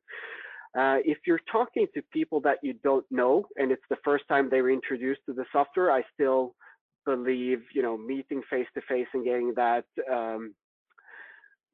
Uh, 0.78 0.98
if 1.04 1.18
you're 1.26 1.40
talking 1.50 1.86
to 1.94 2.02
people 2.12 2.40
that 2.40 2.58
you 2.62 2.74
don't 2.82 3.04
know 3.10 3.44
and 3.56 3.70
it's 3.70 3.82
the 3.90 3.96
first 4.04 4.24
time 4.28 4.48
they 4.50 4.60
were 4.60 4.70
introduced 4.70 5.20
to 5.26 5.32
the 5.32 5.44
software, 5.52 5.90
I 5.90 6.02
still 6.12 6.54
believe 7.04 7.62
you 7.74 7.82
know 7.82 7.96
meeting 7.96 8.42
face 8.50 8.66
to 8.74 8.80
face 8.88 9.06
and 9.14 9.24
getting 9.24 9.52
that 9.56 9.84
um, 10.12 10.54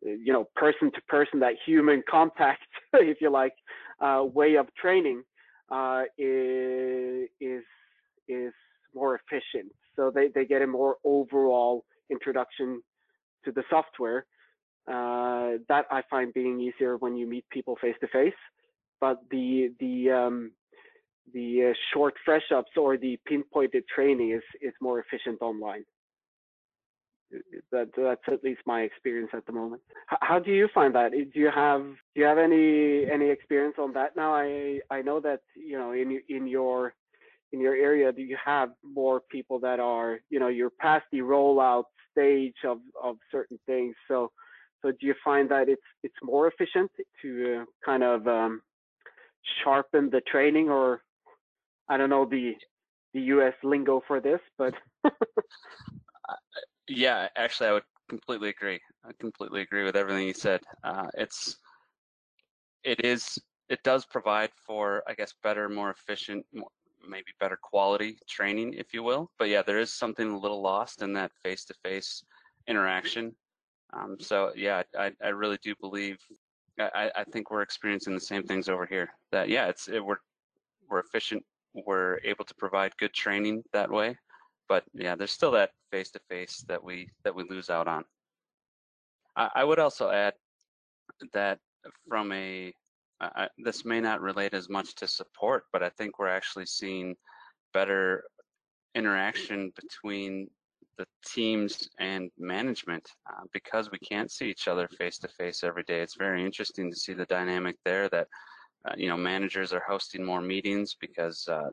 you 0.02 0.32
know 0.32 0.48
person 0.56 0.90
to 0.92 1.00
person 1.08 1.40
that 1.40 1.54
human 1.64 2.02
contact, 2.10 2.66
if 2.94 3.18
you 3.20 3.30
like, 3.30 3.54
uh, 4.00 4.22
way 4.24 4.56
of 4.56 4.66
training 4.74 5.22
uh, 5.70 6.02
is 6.18 7.28
is 7.40 7.64
is 8.28 8.52
more 8.94 9.18
efficient 9.18 9.72
so 10.00 10.10
they, 10.10 10.28
they 10.34 10.46
get 10.46 10.62
a 10.62 10.66
more 10.66 10.96
overall 11.04 11.84
introduction 12.10 12.80
to 13.44 13.52
the 13.52 13.62
software. 13.68 14.24
Uh, 14.88 15.60
that 15.68 15.84
I 15.90 16.02
find 16.08 16.32
being 16.32 16.58
easier 16.58 16.96
when 16.96 17.14
you 17.16 17.26
meet 17.28 17.44
people 17.50 17.76
face 17.80 17.94
to 18.00 18.08
face. 18.08 18.40
But 18.98 19.18
the 19.30 19.72
the 19.78 20.10
um, 20.10 20.52
the 21.34 21.70
uh, 21.70 21.74
short 21.92 22.14
fresh 22.24 22.48
ups 22.54 22.72
or 22.76 22.96
the 22.96 23.18
pinpointed 23.26 23.84
training 23.94 24.30
is 24.32 24.42
is 24.62 24.72
more 24.80 24.98
efficient 24.98 25.42
online. 25.42 25.84
That 27.70 27.90
that's 27.96 28.26
at 28.26 28.42
least 28.42 28.62
my 28.66 28.80
experience 28.80 29.30
at 29.34 29.44
the 29.46 29.52
moment. 29.52 29.82
H 30.12 30.18
how 30.22 30.38
do 30.38 30.50
you 30.50 30.68
find 30.74 30.94
that? 30.94 31.10
Do 31.12 31.38
you 31.46 31.50
have 31.54 31.82
do 32.12 32.16
you 32.20 32.26
have 32.32 32.38
any 32.38 33.08
any 33.16 33.28
experience 33.36 33.76
on 33.78 33.92
that 33.92 34.16
now? 34.16 34.30
I 34.34 34.80
I 34.90 35.02
know 35.02 35.20
that 35.20 35.42
you 35.54 35.76
know 35.78 35.92
in 35.92 36.08
in 36.36 36.46
your 36.46 36.94
in 37.52 37.60
your 37.60 37.74
area 37.74 38.12
do 38.12 38.22
you 38.22 38.36
have 38.42 38.70
more 38.84 39.20
people 39.30 39.58
that 39.60 39.80
are 39.80 40.20
you 40.30 40.38
know 40.38 40.48
you're 40.48 40.70
past 40.70 41.04
the 41.12 41.18
rollout 41.18 41.84
stage 42.12 42.56
of 42.64 42.78
of 43.02 43.16
certain 43.30 43.58
things. 43.66 43.94
So 44.08 44.30
so 44.82 44.90
do 44.92 45.06
you 45.06 45.14
find 45.24 45.48
that 45.50 45.68
it's 45.68 45.82
it's 46.02 46.14
more 46.22 46.48
efficient 46.48 46.90
to 47.22 47.60
uh, 47.60 47.64
kind 47.84 48.02
of 48.02 48.26
um, 48.26 48.62
sharpen 49.62 50.10
the 50.10 50.20
training? 50.22 50.68
Or 50.68 51.02
i 51.88 51.96
don't 51.96 52.10
know 52.10 52.24
the 52.24 52.54
the 53.14 53.20
us 53.20 53.54
lingo 53.64 54.00
for 54.06 54.20
this 54.20 54.38
but 54.56 54.74
yeah 56.88 57.26
actually 57.36 57.68
i 57.68 57.72
would 57.72 57.82
completely 58.10 58.48
agree. 58.50 58.80
I 59.04 59.12
completely 59.20 59.62
agree 59.62 59.84
with 59.84 59.96
everything 59.96 60.26
you 60.26 60.34
said. 60.34 60.60
Uh, 60.84 61.06
it's 61.14 61.56
it 62.82 63.04
is 63.04 63.38
it 63.68 63.80
does 63.84 64.04
provide 64.06 64.50
for 64.66 65.02
i 65.06 65.12
guess 65.14 65.34
better 65.42 65.68
more 65.68 65.90
efficient 65.90 66.44
more, 66.52 66.70
maybe 67.08 67.32
better 67.38 67.58
quality 67.60 68.18
training, 68.28 68.74
if 68.74 68.92
you 68.92 69.02
will. 69.02 69.30
But 69.38 69.48
yeah, 69.48 69.62
there 69.62 69.78
is 69.78 69.92
something 69.92 70.30
a 70.30 70.38
little 70.38 70.62
lost 70.62 71.02
in 71.02 71.12
that 71.14 71.32
face-to-face 71.42 72.24
interaction. 72.66 73.34
Um, 73.92 74.16
so 74.20 74.52
yeah, 74.56 74.82
I, 74.98 75.12
I 75.22 75.28
really 75.28 75.58
do 75.62 75.74
believe. 75.80 76.18
I, 76.78 77.10
I 77.14 77.24
think 77.24 77.50
we're 77.50 77.62
experiencing 77.62 78.14
the 78.14 78.20
same 78.20 78.42
things 78.44 78.68
over 78.68 78.86
here. 78.86 79.10
That 79.32 79.48
yeah, 79.48 79.66
it's 79.66 79.88
it, 79.88 80.04
we're 80.04 80.18
we're 80.88 81.00
efficient. 81.00 81.44
We're 81.74 82.18
able 82.24 82.44
to 82.44 82.54
provide 82.54 82.96
good 82.96 83.12
training 83.12 83.62
that 83.72 83.90
way. 83.90 84.16
But 84.68 84.84
yeah, 84.94 85.14
there's 85.14 85.32
still 85.32 85.50
that 85.52 85.70
face-to-face 85.90 86.64
that 86.68 86.82
we 86.82 87.10
that 87.24 87.34
we 87.34 87.44
lose 87.50 87.70
out 87.70 87.88
on. 87.88 88.04
I, 89.36 89.50
I 89.56 89.64
would 89.64 89.78
also 89.78 90.10
add 90.10 90.34
that 91.32 91.58
from 92.08 92.32
a 92.32 92.72
I, 93.20 93.48
this 93.58 93.84
may 93.84 94.00
not 94.00 94.20
relate 94.20 94.54
as 94.54 94.68
much 94.68 94.94
to 94.96 95.08
support, 95.08 95.64
but 95.72 95.82
I 95.82 95.90
think 95.90 96.18
we're 96.18 96.28
actually 96.28 96.66
seeing 96.66 97.16
better 97.72 98.24
interaction 98.94 99.72
between 99.76 100.48
the 100.98 101.06
teams 101.24 101.88
and 101.98 102.30
management 102.38 103.08
uh, 103.30 103.44
because 103.52 103.90
we 103.90 103.98
can't 103.98 104.30
see 104.30 104.50
each 104.50 104.68
other 104.68 104.88
face 104.88 105.18
to 105.18 105.28
face 105.28 105.62
every 105.62 105.82
day. 105.84 106.00
It's 106.00 106.16
very 106.16 106.44
interesting 106.44 106.90
to 106.90 106.96
see 106.96 107.14
the 107.14 107.26
dynamic 107.26 107.76
there 107.84 108.08
that 108.10 108.28
uh, 108.86 108.94
you 108.96 109.08
know 109.08 109.16
managers 109.16 109.72
are 109.72 109.82
hosting 109.86 110.24
more 110.24 110.40
meetings 110.40 110.96
because 111.00 111.46
uh, 111.48 111.68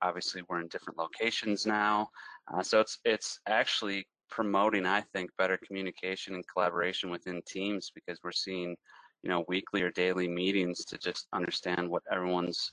obviously 0.00 0.42
we're 0.48 0.60
in 0.60 0.68
different 0.68 0.98
locations 0.98 1.66
now. 1.66 2.08
Uh, 2.52 2.62
so 2.62 2.80
it's 2.80 2.98
it's 3.04 3.40
actually 3.48 4.06
promoting, 4.32 4.86
I 4.86 5.02
think, 5.12 5.30
better 5.36 5.58
communication 5.58 6.34
and 6.34 6.44
collaboration 6.48 7.10
within 7.10 7.42
teams 7.46 7.92
because 7.94 8.18
we're 8.24 8.32
seeing, 8.32 8.74
you 9.22 9.30
know, 9.30 9.44
weekly 9.48 9.82
or 9.82 9.90
daily 9.90 10.28
meetings 10.28 10.84
to 10.86 10.98
just 10.98 11.26
understand 11.32 11.88
what 11.88 12.02
everyone's 12.10 12.72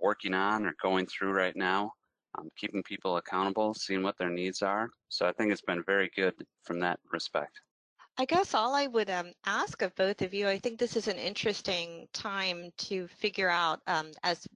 working 0.00 0.34
on 0.34 0.66
or 0.66 0.74
going 0.82 1.06
through 1.06 1.32
right 1.32 1.56
now, 1.56 1.92
um, 2.38 2.48
keeping 2.56 2.82
people 2.82 3.16
accountable, 3.16 3.74
seeing 3.74 4.02
what 4.02 4.16
their 4.18 4.30
needs 4.30 4.62
are. 4.62 4.90
So 5.08 5.26
I 5.26 5.32
think 5.32 5.52
it's 5.52 5.62
been 5.62 5.82
very 5.82 6.10
good 6.14 6.34
from 6.64 6.80
that 6.80 7.00
respect. 7.12 7.60
I 8.18 8.24
guess 8.26 8.54
all 8.54 8.74
I 8.74 8.86
would 8.86 9.08
um, 9.08 9.32
ask 9.46 9.80
of 9.80 9.94
both 9.94 10.20
of 10.20 10.34
you, 10.34 10.46
I 10.46 10.58
think 10.58 10.78
this 10.78 10.96
is 10.96 11.08
an 11.08 11.16
interesting 11.16 12.06
time 12.12 12.70
to 12.78 13.08
figure 13.08 13.48
out, 13.48 13.80
um, 13.86 14.10
as 14.22 14.46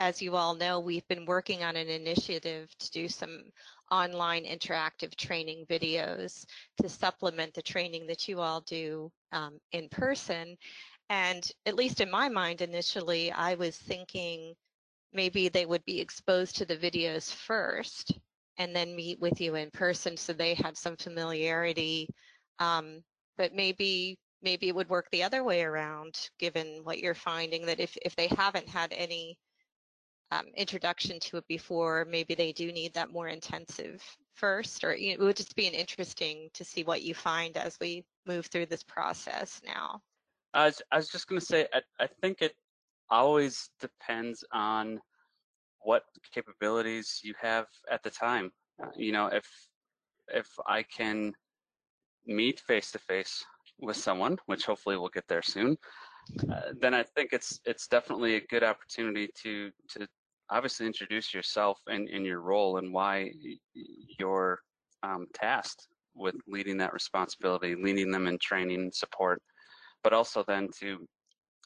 as 0.00 0.22
you 0.22 0.36
all 0.36 0.54
know, 0.54 0.80
we've 0.80 1.06
been 1.08 1.26
working 1.26 1.64
on 1.64 1.76
an 1.76 1.88
initiative 1.88 2.68
to 2.78 2.90
do 2.90 3.08
some 3.08 3.42
online 3.90 4.44
interactive 4.44 5.14
training 5.16 5.64
videos 5.68 6.44
to 6.80 6.88
supplement 6.88 7.54
the 7.54 7.62
training 7.62 8.06
that 8.06 8.28
you 8.28 8.40
all 8.40 8.60
do 8.62 9.10
um, 9.32 9.58
in 9.72 9.88
person. 9.88 10.56
And 11.08 11.42
at 11.66 11.74
least 11.74 12.00
in 12.00 12.10
my 12.10 12.28
mind, 12.28 12.60
initially, 12.60 13.32
I 13.32 13.54
was 13.54 13.76
thinking 13.76 14.54
maybe 15.12 15.48
they 15.48 15.66
would 15.66 15.84
be 15.84 16.00
exposed 16.00 16.56
to 16.56 16.66
the 16.66 16.76
videos 16.76 17.32
first 17.32 18.12
and 18.58 18.74
then 18.76 18.94
meet 18.94 19.18
with 19.20 19.40
you 19.40 19.54
in 19.54 19.70
person 19.70 20.16
so 20.16 20.32
they 20.32 20.54
had 20.54 20.76
some 20.76 20.96
familiarity. 20.96 22.08
Um, 22.58 23.02
but 23.36 23.54
maybe 23.54 24.18
maybe 24.42 24.68
it 24.68 24.74
would 24.74 24.88
work 24.88 25.08
the 25.10 25.24
other 25.24 25.42
way 25.42 25.62
around, 25.62 26.28
given 26.38 26.80
what 26.84 26.98
you're 26.98 27.14
finding 27.14 27.66
that 27.66 27.80
if, 27.80 27.96
if 28.02 28.14
they 28.14 28.28
haven't 28.28 28.68
had 28.68 28.92
any 28.96 29.36
um, 30.30 30.46
introduction 30.54 31.18
to 31.20 31.38
it 31.38 31.46
before, 31.48 32.04
maybe 32.04 32.34
they 32.34 32.52
do 32.52 32.70
need 32.72 32.92
that 32.94 33.10
more 33.10 33.28
intensive 33.28 34.02
first, 34.34 34.84
or 34.84 34.94
you 34.94 35.08
know, 35.08 35.22
it 35.22 35.26
would 35.26 35.36
just 35.36 35.56
be 35.56 35.66
an 35.66 35.74
interesting 35.74 36.50
to 36.54 36.64
see 36.64 36.84
what 36.84 37.02
you 37.02 37.14
find 37.14 37.56
as 37.56 37.78
we 37.80 38.04
move 38.26 38.46
through 38.46 38.66
this 38.66 38.82
process 38.82 39.60
now. 39.66 40.00
I 40.54 40.66
was, 40.66 40.82
I 40.92 40.96
was 40.96 41.08
just 41.08 41.28
going 41.28 41.40
to 41.40 41.46
say, 41.46 41.66
I, 41.72 41.80
I 42.00 42.08
think 42.20 42.42
it 42.42 42.54
always 43.10 43.70
depends 43.80 44.44
on 44.52 45.00
what 45.80 46.04
capabilities 46.32 47.20
you 47.22 47.34
have 47.40 47.66
at 47.90 48.02
the 48.02 48.10
time. 48.10 48.50
You 48.96 49.12
know, 49.12 49.26
if 49.26 49.46
if 50.28 50.48
I 50.66 50.82
can 50.82 51.32
meet 52.26 52.60
face 52.60 52.90
to 52.92 52.98
face 52.98 53.44
with 53.80 53.96
someone, 53.96 54.38
which 54.46 54.66
hopefully 54.66 54.96
we'll 54.96 55.08
get 55.08 55.26
there 55.28 55.42
soon, 55.42 55.78
uh, 56.52 56.72
then 56.78 56.94
I 56.94 57.02
think 57.02 57.32
it's 57.32 57.60
it's 57.64 57.86
definitely 57.86 58.36
a 58.36 58.46
good 58.46 58.62
opportunity 58.62 59.30
to 59.42 59.70
to 59.90 60.08
obviously 60.50 60.86
introduce 60.86 61.34
yourself 61.34 61.78
and, 61.86 62.08
and 62.08 62.24
your 62.24 62.40
role 62.40 62.78
and 62.78 62.92
why 62.92 63.30
you're 64.18 64.58
um, 65.02 65.26
tasked 65.34 65.88
with 66.14 66.34
leading 66.46 66.76
that 66.78 66.92
responsibility, 66.92 67.74
leading 67.74 68.10
them 68.10 68.26
in 68.26 68.38
training 68.38 68.80
and 68.80 68.94
support, 68.94 69.40
but 70.02 70.12
also 70.12 70.44
then 70.46 70.68
to 70.80 71.06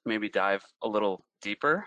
maybe 0.05 0.29
dive 0.29 0.63
a 0.83 0.89
little 0.89 1.25
deeper. 1.41 1.85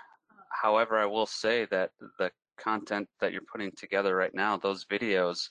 However, 0.51 0.97
I 0.97 1.05
will 1.05 1.25
say 1.25 1.67
that 1.71 1.91
the 2.17 2.31
content 2.57 3.07
that 3.19 3.31
you're 3.31 3.41
putting 3.51 3.71
together 3.77 4.15
right 4.15 4.33
now, 4.33 4.57
those 4.57 4.85
videos, 4.85 5.49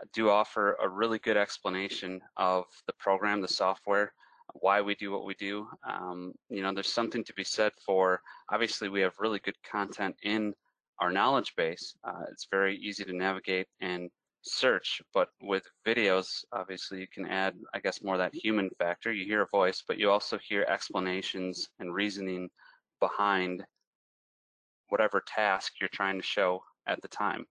uh, 0.00 0.04
do 0.12 0.28
offer 0.28 0.76
a 0.82 0.88
really 0.88 1.18
good 1.20 1.36
explanation 1.36 2.20
of 2.36 2.64
the 2.86 2.92
program, 2.98 3.40
the 3.40 3.48
software, 3.48 4.12
why 4.52 4.80
we 4.80 4.94
do 4.94 5.10
what 5.10 5.24
we 5.24 5.34
do. 5.34 5.66
Um, 5.88 6.32
you 6.48 6.62
know, 6.62 6.72
there's 6.72 6.92
something 6.92 7.24
to 7.24 7.34
be 7.34 7.44
said 7.44 7.72
for, 7.84 8.20
obviously 8.52 8.88
we 8.88 9.00
have 9.00 9.14
really 9.18 9.40
good 9.40 9.56
content 9.62 10.14
in 10.22 10.54
our 11.00 11.10
knowledge 11.10 11.54
base. 11.56 11.94
Uh, 12.04 12.22
it's 12.30 12.46
very 12.50 12.76
easy 12.76 13.04
to 13.04 13.12
navigate 13.12 13.66
and 13.80 14.10
search, 14.42 15.00
but 15.12 15.28
with 15.42 15.64
videos, 15.86 16.44
obviously 16.52 17.00
you 17.00 17.06
can 17.12 17.26
add, 17.26 17.54
I 17.74 17.80
guess, 17.80 18.02
more 18.02 18.18
that 18.18 18.34
human 18.34 18.70
factor. 18.78 19.12
You 19.12 19.24
hear 19.24 19.42
a 19.42 19.46
voice, 19.46 19.82
but 19.86 19.98
you 19.98 20.10
also 20.10 20.38
hear 20.38 20.64
explanations 20.68 21.68
and 21.80 21.94
reasoning 21.94 22.48
behind 23.00 23.64
whatever 24.88 25.22
task 25.26 25.72
you're 25.80 25.88
trying 25.92 26.18
to 26.18 26.26
show 26.26 26.62
at 26.86 27.00
the 27.02 27.08
time. 27.08 27.46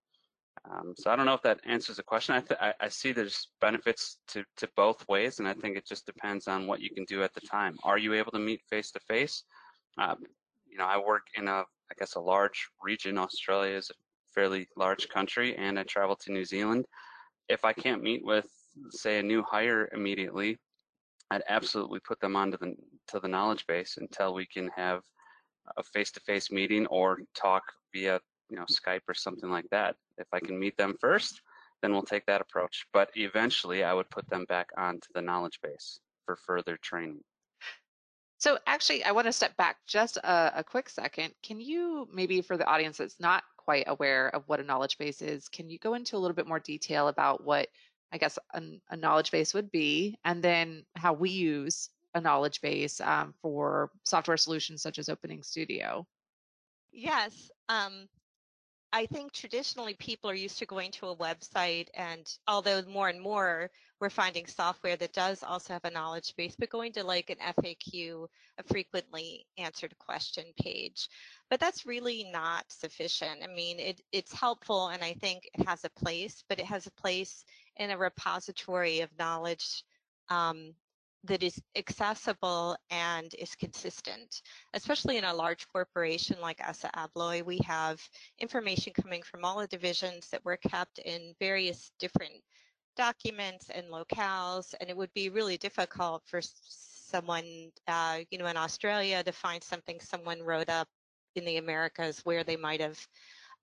Um, 0.71 0.93
so 0.97 1.11
I 1.11 1.15
don't 1.15 1.25
know 1.25 1.33
if 1.33 1.41
that 1.41 1.59
answers 1.65 1.97
the 1.97 2.03
question. 2.03 2.35
I, 2.35 2.67
I, 2.69 2.73
I, 2.81 2.87
see 2.87 3.11
there's 3.11 3.49
benefits 3.59 4.19
to, 4.29 4.45
to 4.57 4.69
both 4.77 5.05
ways, 5.09 5.39
and 5.39 5.47
I 5.47 5.53
think 5.53 5.75
it 5.75 5.85
just 5.85 6.05
depends 6.05 6.47
on 6.47 6.67
what 6.67 6.79
you 6.79 6.89
can 6.89 7.03
do 7.03 7.21
at 7.21 7.33
the 7.33 7.41
time. 7.41 7.75
Are 7.83 7.97
you 7.97 8.13
able 8.13 8.31
to 8.31 8.39
meet 8.39 8.61
face 8.69 8.91
to 8.91 8.99
face? 9.01 9.43
You 10.73 10.79
know, 10.79 10.85
I 10.85 10.97
work 10.97 11.27
in 11.35 11.47
a 11.47 11.65
I 11.93 11.99
guess, 11.99 12.15
a 12.15 12.19
large 12.19 12.69
region. 12.81 13.19
Australia 13.19 13.75
is 13.75 13.91
a 13.91 13.93
fairly 14.33 14.67
large 14.75 15.09
country, 15.09 15.55
and 15.55 15.77
I 15.77 15.83
travel 15.83 16.15
to 16.15 16.31
New 16.31 16.43
Zealand. 16.43 16.85
If 17.49 17.63
I 17.65 17.73
can't 17.73 18.01
meet 18.01 18.25
with, 18.25 18.47
say, 18.89 19.19
a 19.19 19.23
new 19.23 19.43
hire 19.43 19.89
immediately, 19.93 20.57
I'd 21.29 21.43
absolutely 21.47 21.99
put 21.99 22.19
them 22.19 22.35
onto 22.35 22.57
the 22.57 22.75
to 23.09 23.19
the 23.19 23.27
knowledge 23.27 23.67
base 23.67 23.97
until 23.97 24.33
we 24.33 24.47
can 24.47 24.69
have 24.75 25.01
a 25.77 25.83
face-to-face 25.83 26.51
meeting 26.51 26.87
or 26.87 27.19
talk 27.35 27.63
via 27.93 28.19
you 28.49 28.55
know 28.55 28.65
Skype 28.65 29.01
or 29.07 29.13
something 29.13 29.51
like 29.51 29.69
that. 29.69 29.95
If 30.17 30.27
I 30.33 30.39
can 30.39 30.59
meet 30.59 30.77
them 30.77 30.95
first, 30.99 31.41
then 31.81 31.91
we'll 31.91 32.01
take 32.01 32.25
that 32.25 32.41
approach. 32.41 32.87
But 32.91 33.11
eventually, 33.15 33.83
I 33.83 33.93
would 33.93 34.09
put 34.09 34.27
them 34.29 34.45
back 34.49 34.69
onto 34.77 35.09
the 35.13 35.21
knowledge 35.21 35.59
base 35.61 35.99
for 36.25 36.35
further 36.35 36.77
training. 36.77 37.23
So 38.43 38.59
actually, 38.67 39.05
I 39.05 39.13
want 39.13 39.25
to 39.27 39.31
step 39.31 39.55
back 39.55 39.77
just 39.87 40.17
a, 40.17 40.59
a, 40.59 40.63
quick 40.65 40.89
second. 40.89 41.33
Can 41.43 41.61
you 41.61 42.09
maybe 42.11 42.41
for 42.41 42.57
the 42.57 42.65
audience 42.65 42.97
that's 42.97 43.17
not 43.17 43.45
quite 43.55 43.85
aware 43.87 44.35
of 44.35 44.43
what 44.47 44.59
a 44.59 44.63
knowledge 44.63 44.97
base 44.97 45.21
is, 45.21 45.47
can 45.47 45.69
you 45.69 45.79
go 45.79 45.93
into 45.93 46.17
a 46.17 46.19
little 46.19 46.35
bit 46.35 46.45
more 46.45 46.59
detail 46.59 47.07
about 47.07 47.45
what 47.45 47.69
I 48.11 48.17
guess 48.17 48.37
a, 48.53 48.97
knowledge 48.97 49.31
base 49.31 49.53
would 49.53 49.71
be, 49.71 50.17
and 50.25 50.43
then 50.43 50.83
how 50.97 51.13
we 51.13 51.29
use 51.29 51.89
a 52.15 52.19
knowledge 52.19 52.59
base 52.59 52.99
um, 52.99 53.33
for 53.41 53.91
software 54.03 54.35
solutions 54.35 54.81
such 54.81 54.99
as 54.99 55.07
Opening 55.07 55.41
Studio? 55.41 56.05
Yes. 56.91 57.49
Um, 57.69 58.09
I 58.95 59.07
think 59.07 59.31
traditionally 59.31 59.95
people 59.95 60.29
are 60.29 60.35
used 60.35 60.59
to 60.59 60.67
going 60.67 60.91
to 60.91 61.07
a 61.07 61.15
website 61.15 61.87
and 61.95 62.31
although 62.47 62.83
more 62.83 63.09
and 63.09 63.19
more 63.19 63.71
we're 63.99 64.11
finding 64.11 64.45
software 64.45 64.95
that 64.95 65.13
does 65.13 65.41
also 65.41 65.73
have 65.73 65.83
a 65.85 65.89
knowledge 65.89 66.35
base, 66.37 66.55
but 66.59 66.69
going 66.69 66.93
to 66.93 67.03
like 67.03 67.31
an 67.31 67.37
FAQ, 67.37 68.27
a 68.59 68.63
frequently 68.63 69.47
answered 69.57 69.97
question 69.97 70.45
page. 70.61 71.09
But 71.49 71.59
that's 71.59 71.87
really 71.87 72.29
not 72.31 72.65
sufficient. 72.67 73.41
I 73.43 73.47
mean, 73.47 73.79
it, 73.79 73.99
it's 74.11 74.31
helpful 74.31 74.89
and 74.89 75.03
I 75.03 75.13
think 75.13 75.49
it 75.55 75.67
has 75.67 75.83
a 75.83 75.99
place, 75.99 76.43
but 76.47 76.59
it 76.59 76.65
has 76.65 76.85
a 76.85 76.91
place 76.91 77.43
in 77.77 77.89
a 77.89 77.97
repository 77.97 78.99
of 78.99 79.09
knowledge 79.17 79.83
um, 80.29 80.75
that 81.23 81.43
is 81.43 81.61
accessible 81.75 82.75
and 82.89 83.33
is 83.39 83.55
consistent. 83.55 84.41
Especially 84.73 85.17
in 85.17 85.23
a 85.23 85.33
large 85.33 85.67
corporation 85.67 86.37
like 86.41 86.61
ASSA 86.61 86.89
ABLOY, 86.93 87.43
we 87.43 87.59
have 87.65 88.01
information 88.39 88.93
coming 88.93 89.23
from 89.23 89.45
all 89.45 89.59
the 89.59 89.67
divisions 89.67 90.27
that 90.29 90.43
were 90.43 90.57
kept 90.57 90.99
in 90.99 91.33
various 91.39 91.91
different 91.99 92.33
documents 92.95 93.69
and 93.69 93.87
locales, 93.87 94.73
and 94.79 94.89
it 94.89 94.97
would 94.97 95.13
be 95.13 95.29
really 95.29 95.57
difficult 95.57 96.23
for 96.25 96.41
someone, 96.43 97.71
uh, 97.87 98.19
you 98.29 98.37
know, 98.37 98.47
in 98.47 98.57
Australia 98.57 99.23
to 99.23 99.31
find 99.31 99.63
something 99.63 99.99
someone 99.99 100.41
wrote 100.41 100.69
up 100.69 100.87
in 101.35 101.45
the 101.45 101.57
Americas 101.57 102.19
where 102.23 102.43
they 102.43 102.55
might 102.55 102.81
have 102.81 102.99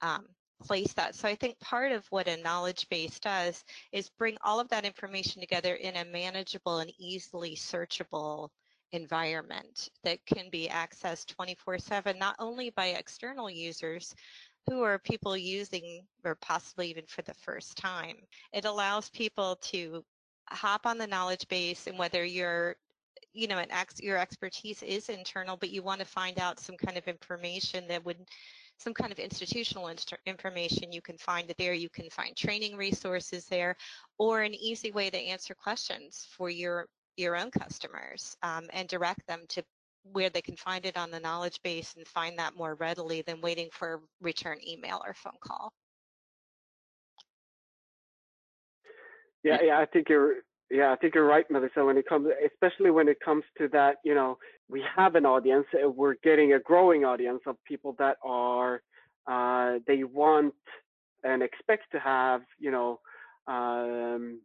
um, 0.03 0.27
place 0.61 0.93
that. 0.95 1.15
So 1.15 1.29
I 1.29 1.35
think 1.35 1.59
part 1.61 1.93
of 1.93 2.07
what 2.11 2.29
a 2.29 2.37
knowledge 2.43 2.89
base 2.89 3.19
does 3.19 3.65
is 3.93 4.11
bring 4.19 4.37
all 4.43 4.61
of 4.61 4.69
that 4.69 4.85
information 4.85 5.41
together 5.41 5.75
in 5.75 5.97
a 5.97 6.05
manageable 6.05 6.79
and 6.79 6.93
easily 6.99 7.57
searchable 7.57 8.49
environment 8.93 9.89
that 10.05 10.25
can 10.27 10.51
be 10.51 10.69
accessed 10.69 11.35
24-7, 11.35 12.19
not 12.19 12.37
only 12.39 12.71
by 12.71 12.87
external 12.87 13.51
users, 13.51 14.15
who 14.69 14.83
are 14.83 14.99
people 14.99 15.37
using 15.37 16.03
or 16.25 16.35
possibly 16.37 16.91
even 16.91 17.05
for 17.07 17.23
the 17.23 17.35
first 17.35 17.77
time. 17.77 18.17
It 18.53 18.65
allows 18.65 19.09
people 19.11 19.57
to 19.63 20.05
hop 20.49 20.87
on 20.87 20.99
the 20.99 21.07
knowledge 21.07 21.49
base 21.49 21.87
and 21.87 21.99
whether 21.99 22.25
you're 22.25 22.77
you 23.33 23.47
know, 23.47 23.63
ex, 23.71 24.01
your 24.01 24.19
expertise 24.19 24.83
is 24.83 25.09
internal, 25.09 25.57
but 25.57 25.71
you 25.71 25.83
want 25.83 26.01
to 26.01 26.07
find 26.07 26.39
out 26.41 26.59
some 26.59 26.77
kind 26.77 26.99
of 26.99 27.07
information 27.07 27.87
that 27.89 28.05
would 28.05 28.17
some 28.81 28.95
kind 28.95 29.13
of 29.13 29.19
institutional 29.19 29.93
information, 30.27 30.91
you 30.91 31.03
can 31.03 31.19
find 31.19 31.53
there. 31.59 31.75
You 31.75 31.91
can 31.91 32.09
find 32.11 32.35
training 32.35 32.77
resources 32.77 33.45
there, 33.47 33.77
or 34.19 34.41
an 34.41 34.55
easy 34.55 34.91
way 34.91 35.11
to 35.11 35.19
answer 35.19 35.55
questions 35.55 36.27
for 36.31 36.49
your 36.49 36.87
your 37.17 37.37
own 37.37 37.51
customers 37.51 38.37
um, 38.43 38.67
and 38.73 38.89
direct 38.89 39.27
them 39.27 39.41
to 39.49 39.63
where 40.13 40.31
they 40.31 40.41
can 40.41 40.57
find 40.57 40.87
it 40.87 40.97
on 40.97 41.11
the 41.11 41.21
knowledge 41.21 41.61
base 41.63 41.95
and 41.97 42.09
find 42.09 42.39
that 42.39 42.57
more 42.57 42.75
readily 42.77 43.23
than 43.23 43.41
waiting 43.43 43.69
for 43.71 43.95
a 43.95 43.99
return 44.23 44.57
email 44.67 45.03
or 45.05 45.13
phone 45.13 45.33
call. 45.41 45.71
Yeah, 49.43 49.59
yeah, 49.63 49.79
I 49.79 49.85
think 49.87 50.09
you're 50.09 50.37
yeah, 50.71 50.93
I 50.93 50.97
think 50.97 51.15
you're 51.15 51.27
right, 51.27 51.45
Melissa. 51.51 51.85
When 51.85 51.99
it 51.99 52.09
comes, 52.09 52.29
especially 52.47 52.91
when 52.91 53.09
it 53.09 53.19
comes 53.25 53.45
to 53.59 53.69
that, 53.69 53.97
you 54.05 54.15
know, 54.15 54.39
we 54.69 54.85
have 54.97 55.17
an 55.17 55.27
audience. 55.27 55.67
Uh, 55.75 55.91
we're 55.91 56.15
getting 56.23 56.53
a 56.53 56.61
growing 56.61 57.05
audience 57.05 57.41
of 57.47 57.57
people 57.67 57.97
that 57.99 58.17
are 58.25 58.83
uh, 59.31 59.79
they 59.87 60.05
want 60.05 60.55
and 61.25 61.43
expect 61.43 61.91
to 61.93 61.99
have, 61.99 62.43
you 62.59 62.71
know, 62.71 63.01
um, 63.47 64.41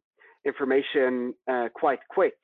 information 0.45 1.33
uh, 1.49 1.67
quite 1.73 1.99
quick. 2.09 2.37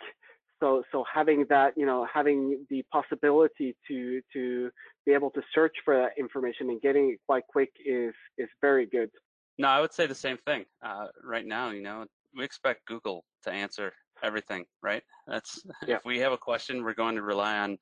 So, 0.60 0.84
so 0.92 1.04
having 1.12 1.46
that, 1.50 1.74
you 1.76 1.88
know, 1.88 2.08
having 2.14 2.66
the 2.70 2.84
possibility 2.92 3.76
to 3.88 4.22
to 4.34 4.70
be 5.08 5.14
able 5.14 5.32
to 5.32 5.42
search 5.56 5.76
for 5.84 5.98
that 5.98 6.12
information 6.20 6.70
and 6.70 6.80
getting 6.82 7.10
it 7.10 7.20
quite 7.26 7.48
quick 7.48 7.72
is 7.84 8.14
is 8.38 8.48
very 8.62 8.86
good. 8.86 9.10
No, 9.58 9.68
I 9.68 9.82
would 9.82 9.94
say 9.94 10.06
the 10.06 10.16
same 10.16 10.38
thing. 10.38 10.66
Uh, 10.84 11.08
right 11.24 11.46
now, 11.46 11.72
you 11.72 11.82
know, 11.82 12.06
we 12.36 12.44
expect 12.44 12.86
Google 12.86 13.24
to 13.44 13.52
answer 13.52 13.94
everything, 14.24 14.66
right? 14.82 15.04
That's 15.28 15.62
yeah. 15.88 15.96
if 15.96 16.06
we 16.06 16.20
have 16.20 16.32
a 16.32 16.38
question, 16.38 16.84
we're 16.84 16.94
going 16.94 17.16
to 17.16 17.22
rely 17.22 17.60
on 17.60 17.78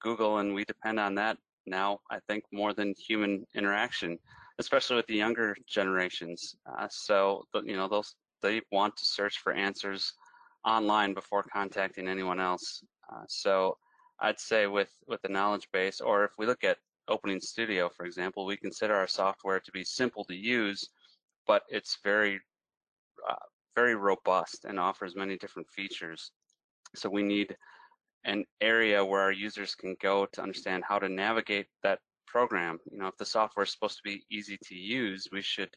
Google, 0.00 0.38
and 0.38 0.54
we 0.54 0.64
depend 0.64 0.98
on 0.98 1.14
that 1.16 1.38
now. 1.66 1.98
I 2.10 2.18
think 2.28 2.44
more 2.52 2.72
than 2.72 2.94
human 2.98 3.44
interaction, 3.54 4.18
especially 4.58 4.96
with 4.96 5.06
the 5.06 5.16
younger 5.16 5.56
generations. 5.68 6.56
Uh, 6.78 6.88
so, 6.90 7.44
you 7.64 7.76
know, 7.76 7.88
those 7.88 8.14
they 8.42 8.62
want 8.72 8.96
to 8.96 9.04
search 9.04 9.38
for 9.38 9.52
answers 9.52 10.14
online 10.66 11.12
before 11.12 11.44
contacting 11.52 12.08
anyone 12.08 12.40
else. 12.40 12.82
Uh, 13.12 13.22
so, 13.28 13.76
I'd 14.20 14.40
say 14.40 14.66
with 14.66 14.92
with 15.06 15.20
the 15.22 15.28
knowledge 15.28 15.68
base, 15.72 16.00
or 16.00 16.24
if 16.24 16.32
we 16.38 16.46
look 16.46 16.64
at 16.64 16.78
Opening 17.08 17.40
Studio, 17.40 17.90
for 17.94 18.06
example, 18.06 18.46
we 18.46 18.56
consider 18.56 18.94
our 18.94 19.08
software 19.08 19.60
to 19.60 19.72
be 19.72 19.84
simple 19.84 20.24
to 20.24 20.34
use, 20.34 20.88
but 21.46 21.62
it's 21.68 21.98
very 22.04 22.40
uh, 23.28 23.34
very 23.74 23.94
robust 23.94 24.64
and 24.64 24.78
offers 24.78 25.16
many 25.16 25.36
different 25.36 25.68
features. 25.70 26.32
So 26.94 27.08
we 27.08 27.22
need 27.22 27.56
an 28.24 28.44
area 28.60 29.04
where 29.04 29.20
our 29.20 29.32
users 29.32 29.74
can 29.74 29.96
go 30.02 30.26
to 30.32 30.42
understand 30.42 30.84
how 30.86 30.98
to 30.98 31.08
navigate 31.08 31.66
that 31.82 31.98
program. 32.26 32.78
You 32.90 32.98
know, 32.98 33.06
if 33.06 33.16
the 33.18 33.24
software 33.24 33.64
is 33.64 33.72
supposed 33.72 33.96
to 33.96 34.02
be 34.04 34.24
easy 34.30 34.58
to 34.64 34.74
use, 34.74 35.28
we 35.32 35.42
should 35.42 35.70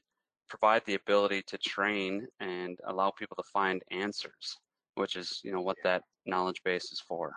provide 0.49 0.83
the 0.85 0.95
ability 0.95 1.43
to 1.47 1.57
train 1.59 2.27
and 2.39 2.77
allow 2.87 3.11
people 3.11 3.35
to 3.37 3.49
find 3.51 3.81
answers, 3.91 4.57
which 4.95 5.15
is, 5.15 5.39
you 5.43 5.51
know, 5.51 5.61
what 5.61 5.77
that 5.83 6.03
knowledge 6.25 6.61
base 6.65 6.91
is 6.91 7.01
for. 7.07 7.33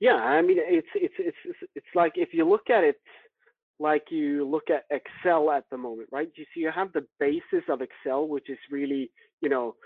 Yeah, 0.00 0.14
I 0.14 0.40
mean, 0.40 0.56
it's 0.58 0.88
it's 0.94 1.14
it's 1.18 1.36
it's 1.74 1.86
like 1.94 2.12
if 2.16 2.30
you 2.32 2.48
look 2.48 2.70
at 2.70 2.84
it 2.84 2.96
like 3.80 4.04
you 4.10 4.46
look 4.48 4.64
at 4.70 4.84
Excel 4.90 5.50
at 5.50 5.64
the 5.70 5.76
moment, 5.76 6.08
right? 6.12 6.28
You 6.36 6.44
see, 6.54 6.60
you 6.60 6.70
have 6.70 6.92
the 6.92 7.06
basis 7.18 7.64
of 7.68 7.80
Excel, 7.80 8.28
which 8.28 8.50
is 8.50 8.58
really, 8.70 9.10
you 9.42 9.48
know, 9.48 9.76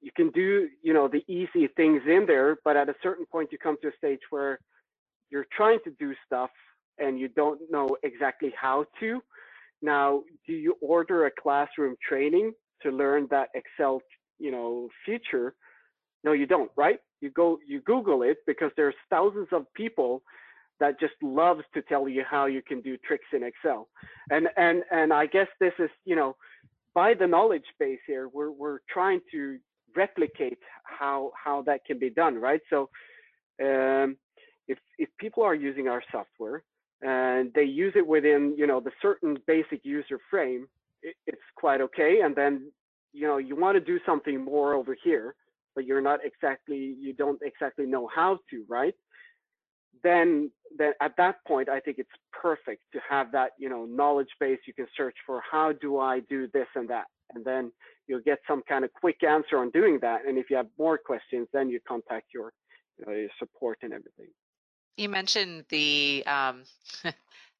you 0.00 0.10
can 0.16 0.30
do, 0.30 0.68
you 0.82 0.92
know, 0.94 1.08
the 1.08 1.24
easy 1.28 1.68
things 1.76 2.02
in 2.06 2.24
there, 2.26 2.58
but 2.64 2.76
at 2.76 2.88
a 2.88 2.94
certain 3.02 3.26
point, 3.26 3.50
you 3.52 3.58
come 3.58 3.76
to 3.82 3.88
a 3.88 3.96
stage 3.98 4.20
where 4.30 4.58
you're 5.30 5.46
trying 5.56 5.78
to 5.84 5.90
do 5.98 6.14
stuff 6.26 6.50
and 6.98 7.18
you 7.18 7.28
don't 7.28 7.60
know 7.70 7.96
exactly 8.02 8.52
how 8.60 8.84
to. 9.00 9.20
Now, 9.82 10.22
do 10.46 10.52
you 10.54 10.76
order 10.82 11.26
a 11.26 11.30
classroom 11.42 11.96
training 12.06 12.52
to 12.82 12.90
learn 12.90 13.28
that 13.30 13.48
Excel, 13.54 14.02
you 14.38 14.50
know, 14.50 14.88
feature? 15.06 15.54
No, 16.24 16.32
you 16.32 16.46
don't, 16.46 16.70
right? 16.76 16.98
You 17.20 17.30
go, 17.30 17.58
you 17.66 17.80
Google 17.82 18.22
it 18.22 18.38
because 18.46 18.70
there's 18.76 18.94
thousands 19.10 19.48
of 19.52 19.66
people 19.74 20.22
that 20.80 20.98
just 21.00 21.14
loves 21.22 21.62
to 21.74 21.82
tell 21.82 22.08
you 22.08 22.24
how 22.28 22.46
you 22.46 22.62
can 22.62 22.80
do 22.80 22.96
tricks 22.98 23.26
in 23.32 23.42
Excel. 23.44 23.88
And 24.30 24.48
and 24.56 24.82
and 24.90 25.12
I 25.12 25.26
guess 25.26 25.46
this 25.60 25.72
is, 25.78 25.90
you 26.04 26.16
know, 26.16 26.36
by 26.94 27.14
the 27.14 27.26
knowledge 27.26 27.64
base 27.78 28.00
here, 28.06 28.28
we're 28.28 28.50
we're 28.50 28.78
trying 28.92 29.20
to 29.32 29.58
replicate 29.96 30.58
how 30.84 31.32
how 31.42 31.62
that 31.62 31.84
can 31.86 31.98
be 31.98 32.10
done, 32.10 32.36
right? 32.36 32.60
So 32.70 32.88
um, 33.62 34.16
if 34.68 34.78
if 34.98 35.08
people 35.18 35.42
are 35.42 35.54
using 35.54 35.88
our 35.88 36.02
software 36.10 36.62
and 37.02 37.52
they 37.54 37.64
use 37.64 37.92
it 37.96 38.06
within, 38.06 38.54
you 38.56 38.66
know, 38.66 38.80
the 38.80 38.92
certain 39.00 39.36
basic 39.46 39.80
user 39.84 40.18
frame, 40.30 40.66
it, 41.02 41.16
it's 41.26 41.42
quite 41.56 41.80
okay. 41.80 42.20
And 42.24 42.34
then, 42.34 42.70
you 43.12 43.26
know, 43.26 43.38
you 43.38 43.56
want 43.56 43.76
to 43.76 43.80
do 43.80 43.98
something 44.06 44.44
more 44.44 44.74
over 44.74 44.96
here, 45.02 45.34
but 45.74 45.84
you're 45.84 46.00
not 46.00 46.20
exactly, 46.24 46.94
you 46.98 47.12
don't 47.12 47.40
exactly 47.42 47.86
know 47.86 48.08
how 48.14 48.38
to, 48.50 48.64
right? 48.68 48.94
Then 50.02 50.50
then 50.76 50.92
at 51.00 51.12
that 51.16 51.36
point 51.46 51.68
i 51.68 51.78
think 51.78 51.98
it's 51.98 52.10
perfect 52.42 52.82
to 52.92 52.98
have 53.08 53.30
that 53.32 53.50
you 53.58 53.68
know 53.68 53.84
knowledge 53.84 54.28
base. 54.40 54.58
You 54.66 54.74
can 54.74 54.86
search 54.96 55.14
for 55.24 55.40
how 55.48 55.72
do 55.72 55.98
i 55.98 56.20
do 56.28 56.48
this 56.52 56.66
and 56.74 56.88
that? 56.88 57.06
And 57.34 57.44
then 57.44 57.72
you'll 58.06 58.20
get 58.20 58.38
some 58.46 58.62
kind 58.68 58.84
of 58.84 58.92
quick 58.92 59.22
answer 59.22 59.58
on 59.58 59.70
doing 59.70 59.98
that. 60.02 60.26
And 60.26 60.36
if 60.36 60.50
you 60.50 60.56
have 60.56 60.66
more 60.78 60.98
questions 60.98 61.48
then 61.52 61.68
you 61.70 61.80
contact 61.86 62.26
your, 62.34 62.52
you 62.98 63.06
know, 63.06 63.12
your 63.12 63.30
support 63.38 63.78
and 63.82 63.92
everything. 63.92 64.28
You 64.96 65.08
mentioned 65.08 65.64
the 65.70 66.24
um, 66.26 66.64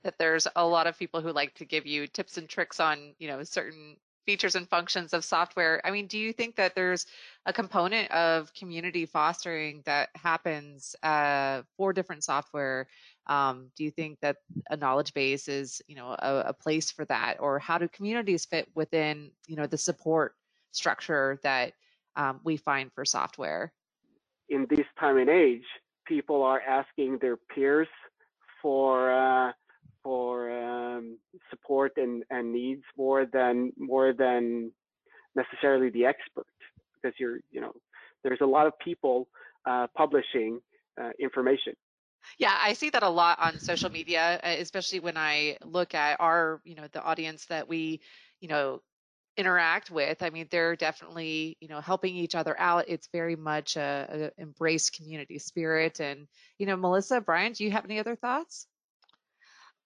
that 0.02 0.18
there's 0.18 0.46
a 0.56 0.66
lot 0.66 0.86
of 0.86 0.98
people 0.98 1.20
who 1.20 1.32
like 1.32 1.54
to 1.54 1.64
give 1.64 1.86
you 1.86 2.06
tips 2.06 2.36
and 2.36 2.48
tricks 2.48 2.80
on 2.80 3.14
you 3.18 3.28
know 3.28 3.42
certain 3.44 3.96
features 4.26 4.54
and 4.54 4.68
functions 4.68 5.12
of 5.12 5.24
software. 5.24 5.80
I 5.84 5.90
mean, 5.90 6.06
do 6.06 6.18
you 6.18 6.32
think 6.32 6.56
that 6.56 6.74
there's 6.74 7.06
a 7.46 7.52
component 7.52 8.10
of 8.10 8.52
community 8.54 9.06
fostering 9.06 9.82
that 9.84 10.10
happens 10.14 10.94
uh, 11.02 11.62
for 11.76 11.92
different 11.92 12.24
software? 12.24 12.86
Um, 13.26 13.70
do 13.76 13.84
you 13.84 13.90
think 13.90 14.18
that 14.20 14.36
a 14.70 14.76
knowledge 14.76 15.14
base 15.14 15.48
is, 15.48 15.82
you 15.86 15.96
know, 15.96 16.16
a, 16.18 16.44
a, 16.46 16.52
place 16.52 16.90
for 16.90 17.04
that, 17.04 17.36
or 17.38 17.58
how 17.58 17.78
do 17.78 17.88
communities 17.88 18.44
fit 18.44 18.68
within, 18.74 19.30
you 19.46 19.54
know, 19.54 19.66
the 19.66 19.78
support 19.78 20.34
structure 20.72 21.38
that 21.42 21.72
um, 22.16 22.40
we 22.44 22.56
find 22.56 22.92
for 22.92 23.04
software? 23.04 23.72
In 24.48 24.66
this 24.68 24.86
time 24.98 25.18
and 25.18 25.30
age, 25.30 25.64
people 26.06 26.42
are 26.42 26.60
asking 26.60 27.18
their 27.20 27.36
peers 27.36 27.88
for 28.60 29.12
uh, 29.12 29.52
for 30.02 30.50
um, 30.50 31.18
support 31.50 31.92
and, 31.96 32.24
and 32.30 32.52
needs 32.52 32.82
more 32.96 33.26
than 33.26 33.72
more 33.78 34.12
than 34.12 34.72
necessarily 35.34 35.90
the 35.90 36.04
expert. 36.06 36.46
Because 37.00 37.14
you're 37.18 37.40
you 37.50 37.60
know 37.60 37.72
there's 38.22 38.40
a 38.40 38.46
lot 38.46 38.66
of 38.66 38.78
people 38.78 39.28
uh, 39.66 39.86
publishing 39.96 40.60
uh, 41.00 41.10
information. 41.18 41.74
Yeah 42.38 42.56
i 42.62 42.72
see 42.74 42.90
that 42.90 43.02
a 43.02 43.08
lot 43.08 43.40
on 43.40 43.58
social 43.58 43.90
media 43.90 44.38
especially 44.44 45.00
when 45.00 45.16
i 45.16 45.56
look 45.64 45.92
at 45.92 46.20
our 46.20 46.60
you 46.62 46.76
know 46.76 46.86
the 46.92 47.02
audience 47.02 47.46
that 47.46 47.68
we 47.68 48.00
you 48.40 48.46
know 48.46 48.80
interact 49.36 49.90
with. 49.90 50.22
I 50.22 50.30
mean 50.30 50.46
they're 50.50 50.76
definitely 50.76 51.56
you 51.60 51.68
know 51.68 51.80
helping 51.80 52.14
each 52.16 52.34
other 52.34 52.58
out. 52.58 52.84
It's 52.88 53.08
very 53.12 53.36
much 53.36 53.76
a, 53.76 54.30
a 54.38 54.42
embrace 54.42 54.90
community 54.90 55.38
spirit. 55.38 56.00
And 56.00 56.26
you 56.58 56.66
know 56.66 56.76
melissa 56.76 57.20
brian 57.20 57.52
do 57.52 57.64
you 57.64 57.70
have 57.70 57.84
any 57.84 57.98
other 57.98 58.16
thoughts 58.16 58.66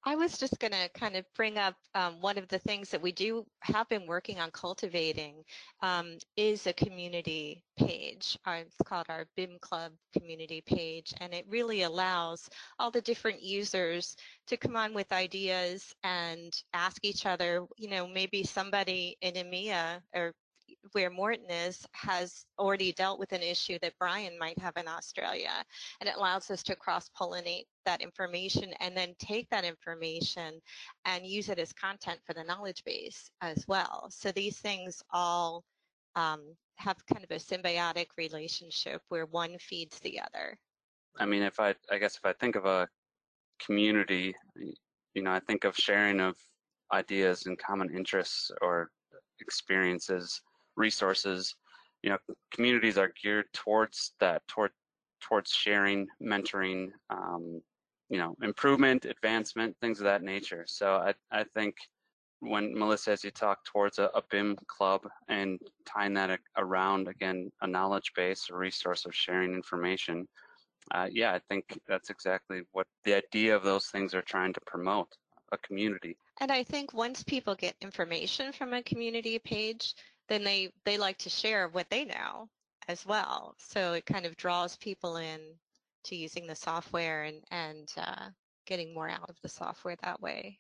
I 0.09 0.15
was 0.15 0.39
just 0.39 0.61
going 0.61 0.73
to 0.73 0.89
kind 0.95 1.17
of 1.17 1.25
bring 1.35 1.59
up 1.59 1.75
um, 1.97 2.21
one 2.21 2.39
of 2.39 2.47
the 2.47 2.61
things 2.61 2.91
that 2.91 3.03
we 3.03 3.11
do 3.11 3.45
have 3.63 3.89
been 3.89 4.07
working 4.07 4.39
on 4.39 4.53
cultivating 4.53 5.43
um, 5.83 6.19
is 6.37 6.69
a 6.69 6.73
community 6.73 7.65
page. 7.77 8.39
Uh, 8.47 8.59
it's 8.61 8.77
called 8.85 9.07
our 9.09 9.27
BIM 9.37 9.59
Club 9.61 9.91
community 10.17 10.63
page, 10.65 11.13
and 11.21 11.35
it 11.35 11.45
really 11.49 11.83
allows 11.83 12.49
all 12.79 12.93
the 12.93 13.01
different 13.01 13.43
users 13.43 14.15
to 14.47 14.57
come 14.57 14.77
on 14.77 14.95
with 14.95 15.11
ideas 15.11 15.93
and 16.05 16.55
ask 16.73 17.05
each 17.05 17.27
other, 17.27 17.67
you 17.77 17.91
know, 17.91 18.07
maybe 18.07 18.45
somebody 18.45 19.17
in 19.23 19.35
EMEA 19.35 20.01
or 20.15 20.33
where 20.93 21.11
Morten 21.11 21.51
is 21.51 21.85
has 21.93 22.45
already 22.59 22.93
dealt 22.93 23.19
with 23.19 23.33
an 23.33 23.43
issue 23.43 23.79
that 23.83 23.95
Brian 23.99 24.39
might 24.39 24.59
have 24.59 24.77
in 24.77 24.89
Australia. 24.89 25.65
And 26.01 26.09
it 26.09 26.17
allows 26.17 26.51
us 26.51 26.63
to 26.65 26.77
cross 26.77 27.11
pollinate 27.21 27.67
that 27.85 28.01
information 28.01 28.73
and 28.81 28.97
then 28.97 29.15
take 29.19 29.49
that 29.51 29.65
information 29.65 30.61
and 31.05 31.27
use 31.27 31.49
it 31.49 31.59
as 31.59 31.73
content 31.73 32.21
for 32.25 32.35
the 32.35 32.45
knowledge 32.45 32.83
base 32.85 33.31
as 33.41 33.65
well. 33.69 34.09
So 34.11 34.33
these 34.33 34.59
things 34.59 35.03
all 35.13 35.65
um, 36.15 36.43
have 36.77 36.97
kind 37.07 37.25
of 37.25 37.31
a 37.31 37.41
symbiotic 37.41 38.07
relationship 38.17 39.03
where 39.09 39.27
one 39.27 39.57
feeds 39.59 39.99
the 40.01 40.21
other. 40.21 40.59
I 41.19 41.27
mean, 41.27 41.43
if 41.43 41.61
I, 41.61 41.75
I 41.91 41.99
guess 41.99 42.17
if 42.17 42.25
I 42.25 42.33
think 42.35 42.57
of 42.57 42.67
a 42.67 42.89
community, 43.65 44.35
you 45.15 45.23
know, 45.23 45.33
I 45.33 45.41
think 45.41 45.65
of 45.65 45.77
sharing 45.77 46.21
of 46.21 46.37
ideas 46.93 47.47
and 47.47 47.59
common 47.59 47.95
interests 47.97 48.51
or 48.61 48.91
experiences 49.41 50.41
resources. 50.77 51.55
You 52.03 52.11
know, 52.11 52.19
communities 52.53 52.99
are 52.99 53.13
geared 53.23 53.47
towards 53.53 54.13
that, 54.21 54.47
toward 54.49 54.71
towards 55.21 55.51
sharing, 55.51 56.07
mentoring, 56.23 56.91
um, 57.11 57.61
you 58.09 58.19
know, 58.19 58.37
improvement, 58.43 59.07
advancement, 59.07 59.77
things 59.81 59.99
of 59.99 60.05
that 60.05 60.23
nature. 60.23 60.65
So 60.67 60.97
I 60.97 61.15
I 61.31 61.45
think 61.55 61.77
when 62.41 62.79
Melissa, 62.79 63.13
as 63.13 63.25
you 63.25 63.31
talk 63.31 63.65
towards 63.65 63.99
a, 63.99 64.11
a 64.15 64.23
BIM 64.31 64.57
club 64.67 65.03
and 65.29 65.59
tying 65.87 66.15
that 66.15 66.39
around 66.57 67.09
again 67.09 67.51
a 67.63 67.67
knowledge 67.67 68.13
base, 68.15 68.49
a 68.51 68.57
resource 68.57 69.07
of 69.07 69.15
sharing 69.15 69.55
information, 69.55 70.29
uh, 70.95 71.09
yeah, 71.11 71.33
I 71.33 71.41
think 71.49 71.65
that's 71.89 72.11
exactly 72.11 72.63
what 72.73 72.87
the 73.05 73.15
idea 73.15 73.57
of 73.57 73.65
those 73.65 73.87
things 73.87 74.15
are 74.15 74.23
trying 74.23 74.53
to 74.53 74.61
promote 74.67 75.09
a 75.53 75.59
community. 75.59 76.17
And 76.41 76.53
I 76.53 76.63
think 76.63 76.93
once 76.93 77.23
people 77.23 77.55
get 77.55 77.75
information 77.81 78.53
from 78.53 78.73
a 78.73 78.83
community 78.83 79.39
page, 79.39 79.95
then 80.29 80.45
they 80.45 80.71
they 80.85 80.99
like 80.99 81.19
to 81.19 81.31
share 81.31 81.69
what 81.69 81.89
they 81.91 82.05
know 82.05 82.49
as 82.89 83.05
well. 83.07 83.55
So 83.59 83.95
it 83.95 84.07
kind 84.07 84.27
of 84.27 84.37
draws 84.37 84.77
people 84.77 85.17
in 85.17 85.41
to 86.05 86.17
using 86.17 86.47
the 86.47 86.55
software 86.55 87.25
and 87.25 87.43
and 87.51 87.89
uh, 87.97 88.29
getting 88.67 88.95
more 88.95 89.09
out 89.09 89.29
of 89.29 89.37
the 89.43 89.49
software 89.49 89.97
that 90.03 90.21
way. 90.21 90.59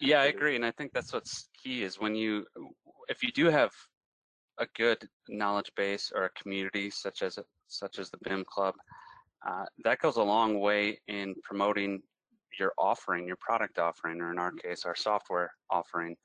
Yeah, 0.00 0.20
I 0.20 0.26
agree, 0.26 0.56
and 0.56 0.64
I 0.64 0.70
think 0.70 0.92
that's 0.92 1.12
what's 1.12 1.48
key 1.62 1.82
is 1.82 2.00
when 2.00 2.14
you, 2.14 2.46
if 3.08 3.22
you 3.22 3.30
do 3.30 3.46
have 3.46 3.72
a 4.58 4.66
good 4.74 5.06
knowledge 5.28 5.70
base 5.76 6.10
or 6.14 6.24
a 6.24 6.30
community 6.30 6.90
such 6.90 7.22
as 7.22 7.38
such 7.68 7.98
as 7.98 8.10
the 8.10 8.18
BIM 8.24 8.44
Club, 8.44 8.74
uh, 9.46 9.64
that 9.84 10.00
goes 10.00 10.16
a 10.16 10.22
long 10.22 10.60
way 10.60 10.98
in 11.08 11.34
promoting 11.42 12.00
your 12.58 12.72
offering, 12.78 13.26
your 13.26 13.36
product 13.36 13.78
offering, 13.78 14.20
or 14.20 14.32
in 14.32 14.38
our 14.38 14.52
case, 14.52 14.84
our 14.84 14.96
software 14.96 15.52
offering. 15.70 16.16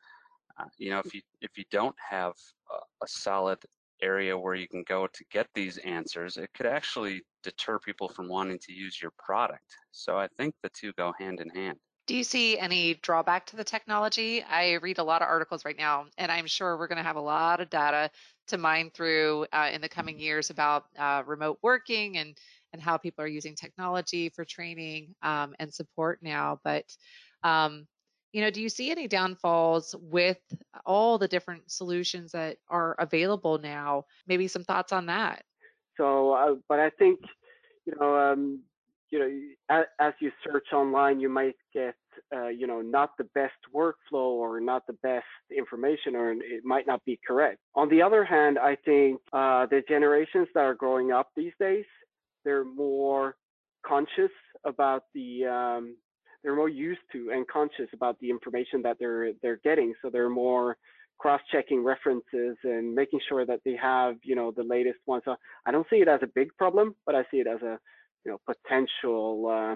Uh, 0.59 0.65
you 0.77 0.89
know, 0.89 0.99
if 0.99 1.13
you 1.13 1.21
if 1.41 1.57
you 1.57 1.63
don't 1.71 1.95
have 2.09 2.33
a, 2.71 3.03
a 3.03 3.07
solid 3.07 3.59
area 4.01 4.37
where 4.37 4.55
you 4.55 4.67
can 4.67 4.83
go 4.87 5.07
to 5.07 5.23
get 5.31 5.47
these 5.53 5.77
answers, 5.79 6.37
it 6.37 6.49
could 6.53 6.65
actually 6.65 7.21
deter 7.43 7.79
people 7.79 8.09
from 8.09 8.27
wanting 8.27 8.59
to 8.59 8.73
use 8.73 9.01
your 9.01 9.11
product. 9.17 9.63
So 9.91 10.17
I 10.17 10.27
think 10.37 10.55
the 10.63 10.69
two 10.69 10.91
go 10.93 11.13
hand 11.19 11.39
in 11.39 11.49
hand. 11.49 11.77
Do 12.07 12.15
you 12.17 12.23
see 12.23 12.57
any 12.57 12.95
drawback 12.95 13.45
to 13.47 13.55
the 13.55 13.63
technology? 13.63 14.43
I 14.43 14.73
read 14.81 14.97
a 14.97 15.03
lot 15.03 15.21
of 15.21 15.27
articles 15.27 15.63
right 15.63 15.77
now, 15.77 16.05
and 16.17 16.31
I'm 16.31 16.47
sure 16.47 16.77
we're 16.77 16.87
going 16.87 16.97
to 16.97 17.03
have 17.03 17.15
a 17.15 17.21
lot 17.21 17.61
of 17.61 17.69
data 17.69 18.09
to 18.47 18.57
mine 18.57 18.89
through 18.93 19.45
uh, 19.53 19.69
in 19.71 19.81
the 19.81 19.87
coming 19.87 20.19
years 20.19 20.49
about 20.49 20.85
uh, 20.97 21.23
remote 21.25 21.59
working 21.61 22.17
and 22.17 22.37
and 22.73 22.81
how 22.81 22.97
people 22.97 23.23
are 23.23 23.27
using 23.27 23.55
technology 23.55 24.29
for 24.29 24.45
training 24.45 25.13
um, 25.21 25.53
and 25.59 25.73
support 25.73 26.19
now. 26.21 26.59
But 26.63 26.85
um, 27.43 27.85
you 28.33 28.41
know, 28.41 28.49
do 28.49 28.61
you 28.61 28.69
see 28.69 28.91
any 28.91 29.07
downfalls 29.07 29.95
with 29.99 30.39
all 30.85 31.17
the 31.17 31.27
different 31.27 31.69
solutions 31.69 32.31
that 32.31 32.57
are 32.69 32.95
available 32.99 33.57
now? 33.57 34.05
Maybe 34.27 34.47
some 34.47 34.63
thoughts 34.63 34.91
on 34.93 35.05
that. 35.07 35.43
So, 35.97 36.33
uh, 36.33 36.55
but 36.69 36.79
I 36.79 36.89
think, 36.91 37.19
you 37.85 37.93
know, 37.99 38.15
um, 38.15 38.61
you 39.09 39.19
know, 39.19 39.29
as, 39.69 39.85
as, 39.99 40.13
you 40.21 40.31
search 40.45 40.67
online, 40.73 41.19
you 41.19 41.27
might 41.27 41.57
get, 41.73 41.95
uh, 42.33 42.47
you 42.47 42.65
know, 42.65 42.81
not 42.81 43.17
the 43.17 43.25
best 43.35 43.53
workflow 43.75 43.93
or 44.13 44.61
not 44.61 44.87
the 44.87 44.93
best 45.03 45.25
information, 45.55 46.15
or 46.15 46.31
it 46.31 46.63
might 46.63 46.87
not 46.87 47.03
be 47.03 47.19
correct. 47.27 47.57
On 47.75 47.89
the 47.89 48.01
other 48.01 48.23
hand, 48.23 48.57
I 48.57 48.77
think 48.85 49.19
uh, 49.33 49.65
the 49.65 49.83
generations 49.87 50.47
that 50.53 50.61
are 50.61 50.73
growing 50.73 51.11
up 51.11 51.27
these 51.35 51.51
days, 51.59 51.83
they're 52.45 52.63
more 52.63 53.35
conscious 53.85 54.31
about 54.63 55.03
the 55.13 55.45
um, 55.45 55.97
they're 56.43 56.55
more 56.55 56.69
used 56.69 57.01
to 57.11 57.31
and 57.31 57.47
conscious 57.47 57.87
about 57.93 58.19
the 58.19 58.29
information 58.29 58.81
that 58.83 58.97
they're 58.99 59.33
they're 59.41 59.59
getting. 59.63 59.93
So 60.01 60.09
they're 60.09 60.29
more 60.29 60.77
cross-checking 61.19 61.83
references 61.83 62.57
and 62.63 62.95
making 62.95 63.19
sure 63.29 63.45
that 63.45 63.59
they 63.63 63.75
have 63.75 64.15
you 64.23 64.35
know 64.35 64.51
the 64.51 64.63
latest 64.63 64.99
one. 65.05 65.21
So 65.23 65.35
i 65.65 65.71
don't 65.71 65.85
see 65.89 65.97
it 65.97 66.07
as 66.07 66.19
a 66.23 66.27
big 66.27 66.49
problem 66.57 66.95
but 67.05 67.13
i 67.13 67.23
see 67.29 67.37
it 67.37 67.47
as 67.47 67.61
a 67.61 67.77
you 68.25 68.31
know 68.31 68.39
potential 68.45 69.47
uh, 69.47 69.75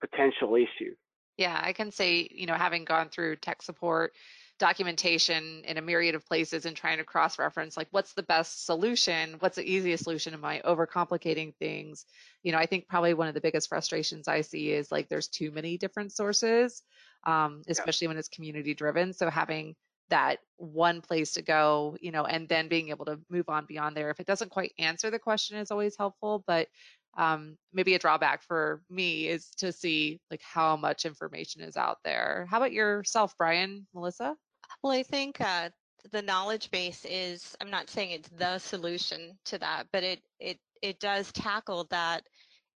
potential 0.00 0.54
issue. 0.54 0.94
Yeah 1.36 1.60
i 1.62 1.72
can 1.72 1.90
say 1.90 2.28
you 2.30 2.46
know 2.46 2.54
having 2.54 2.84
gone 2.84 3.08
through 3.08 3.36
tech 3.36 3.62
support 3.62 4.12
documentation 4.58 5.62
in 5.64 5.76
a 5.76 5.82
myriad 5.82 6.14
of 6.14 6.26
places 6.26 6.66
and 6.66 6.76
trying 6.76 6.98
to 6.98 7.04
cross 7.04 7.38
reference 7.38 7.76
like 7.76 7.88
what's 7.90 8.12
the 8.14 8.22
best 8.22 8.64
solution? 8.64 9.36
What's 9.40 9.56
the 9.56 9.68
easiest 9.68 10.04
solution? 10.04 10.34
Am 10.34 10.44
i 10.44 10.60
overcomplicating 10.64 11.54
things? 11.56 12.06
You 12.42 12.52
know 12.52 12.58
i 12.58 12.66
think 12.66 12.88
probably 12.88 13.14
one 13.14 13.28
of 13.28 13.34
the 13.34 13.40
biggest 13.40 13.68
frustrations 13.68 14.28
i 14.28 14.40
see 14.40 14.70
is 14.70 14.90
like 14.92 15.08
there's 15.08 15.28
too 15.28 15.50
many 15.50 15.78
different 15.78 16.12
sources 16.12 16.82
um, 17.24 17.62
especially 17.68 18.06
yeah. 18.06 18.10
when 18.10 18.18
it's 18.18 18.28
community 18.28 18.74
driven 18.74 19.12
so 19.12 19.30
having 19.30 19.76
that 20.12 20.40
one 20.56 21.00
place 21.00 21.32
to 21.32 21.42
go 21.42 21.96
you 22.00 22.12
know 22.12 22.24
and 22.24 22.48
then 22.48 22.68
being 22.68 22.90
able 22.90 23.06
to 23.06 23.18
move 23.30 23.48
on 23.48 23.64
beyond 23.64 23.96
there. 23.96 24.10
If 24.10 24.20
it 24.20 24.26
doesn't 24.26 24.50
quite 24.50 24.72
answer 24.78 25.10
the 25.10 25.18
question 25.18 25.56
is 25.56 25.70
always 25.70 25.96
helpful 25.96 26.44
but 26.46 26.68
um, 27.16 27.56
maybe 27.72 27.94
a 27.94 27.98
drawback 27.98 28.42
for 28.42 28.82
me 28.88 29.28
is 29.28 29.50
to 29.58 29.72
see 29.72 30.20
like 30.30 30.40
how 30.42 30.76
much 30.76 31.04
information 31.04 31.62
is 31.62 31.76
out 31.76 31.98
there. 32.04 32.46
How 32.50 32.56
about 32.58 32.72
yourself 32.72 33.34
brian? 33.36 33.86
Melissa? 33.94 34.36
Well, 34.82 34.92
I 34.92 35.02
think 35.02 35.40
uh, 35.40 35.70
the 36.10 36.22
knowledge 36.22 36.70
base 36.70 37.04
is, 37.08 37.54
I'm 37.60 37.70
not 37.70 37.90
saying 37.90 38.12
it's 38.12 38.28
the 38.30 38.58
solution 38.58 39.38
to 39.46 39.58
that, 39.58 39.86
but 39.92 40.02
it, 40.02 40.20
it, 40.40 40.58
it 40.80 40.98
does 40.98 41.30
tackle 41.32 41.86
that 41.90 42.24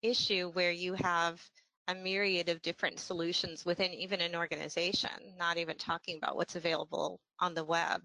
issue 0.02 0.50
where 0.52 0.72
you 0.72 0.94
have 0.94 1.42
a 1.88 1.94
myriad 1.94 2.48
of 2.48 2.62
different 2.62 2.98
solutions 2.98 3.64
within 3.64 3.92
even 3.92 4.20
an 4.20 4.34
organization, 4.34 5.10
not 5.38 5.56
even 5.56 5.76
talking 5.76 6.16
about 6.16 6.36
what's 6.36 6.56
available 6.56 7.20
on 7.40 7.54
the 7.54 7.64
web. 7.64 8.02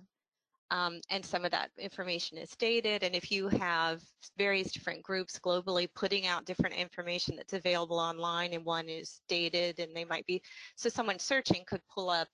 Um, 0.71 1.01
and 1.09 1.23
some 1.23 1.43
of 1.43 1.51
that 1.51 1.69
information 1.77 2.37
is 2.37 2.55
dated. 2.57 3.03
And 3.03 3.13
if 3.13 3.29
you 3.29 3.49
have 3.49 4.01
various 4.37 4.71
different 4.71 5.03
groups 5.03 5.37
globally 5.37 5.89
putting 5.93 6.25
out 6.25 6.45
different 6.45 6.75
information 6.75 7.35
that's 7.35 7.51
available 7.51 7.99
online 7.99 8.53
and 8.53 8.63
one 8.63 8.87
is 8.87 9.19
dated 9.27 9.79
and 9.79 9.93
they 9.93 10.05
might 10.05 10.25
be, 10.25 10.41
so 10.77 10.87
someone 10.87 11.19
searching 11.19 11.63
could 11.67 11.81
pull 11.93 12.09
up 12.09 12.29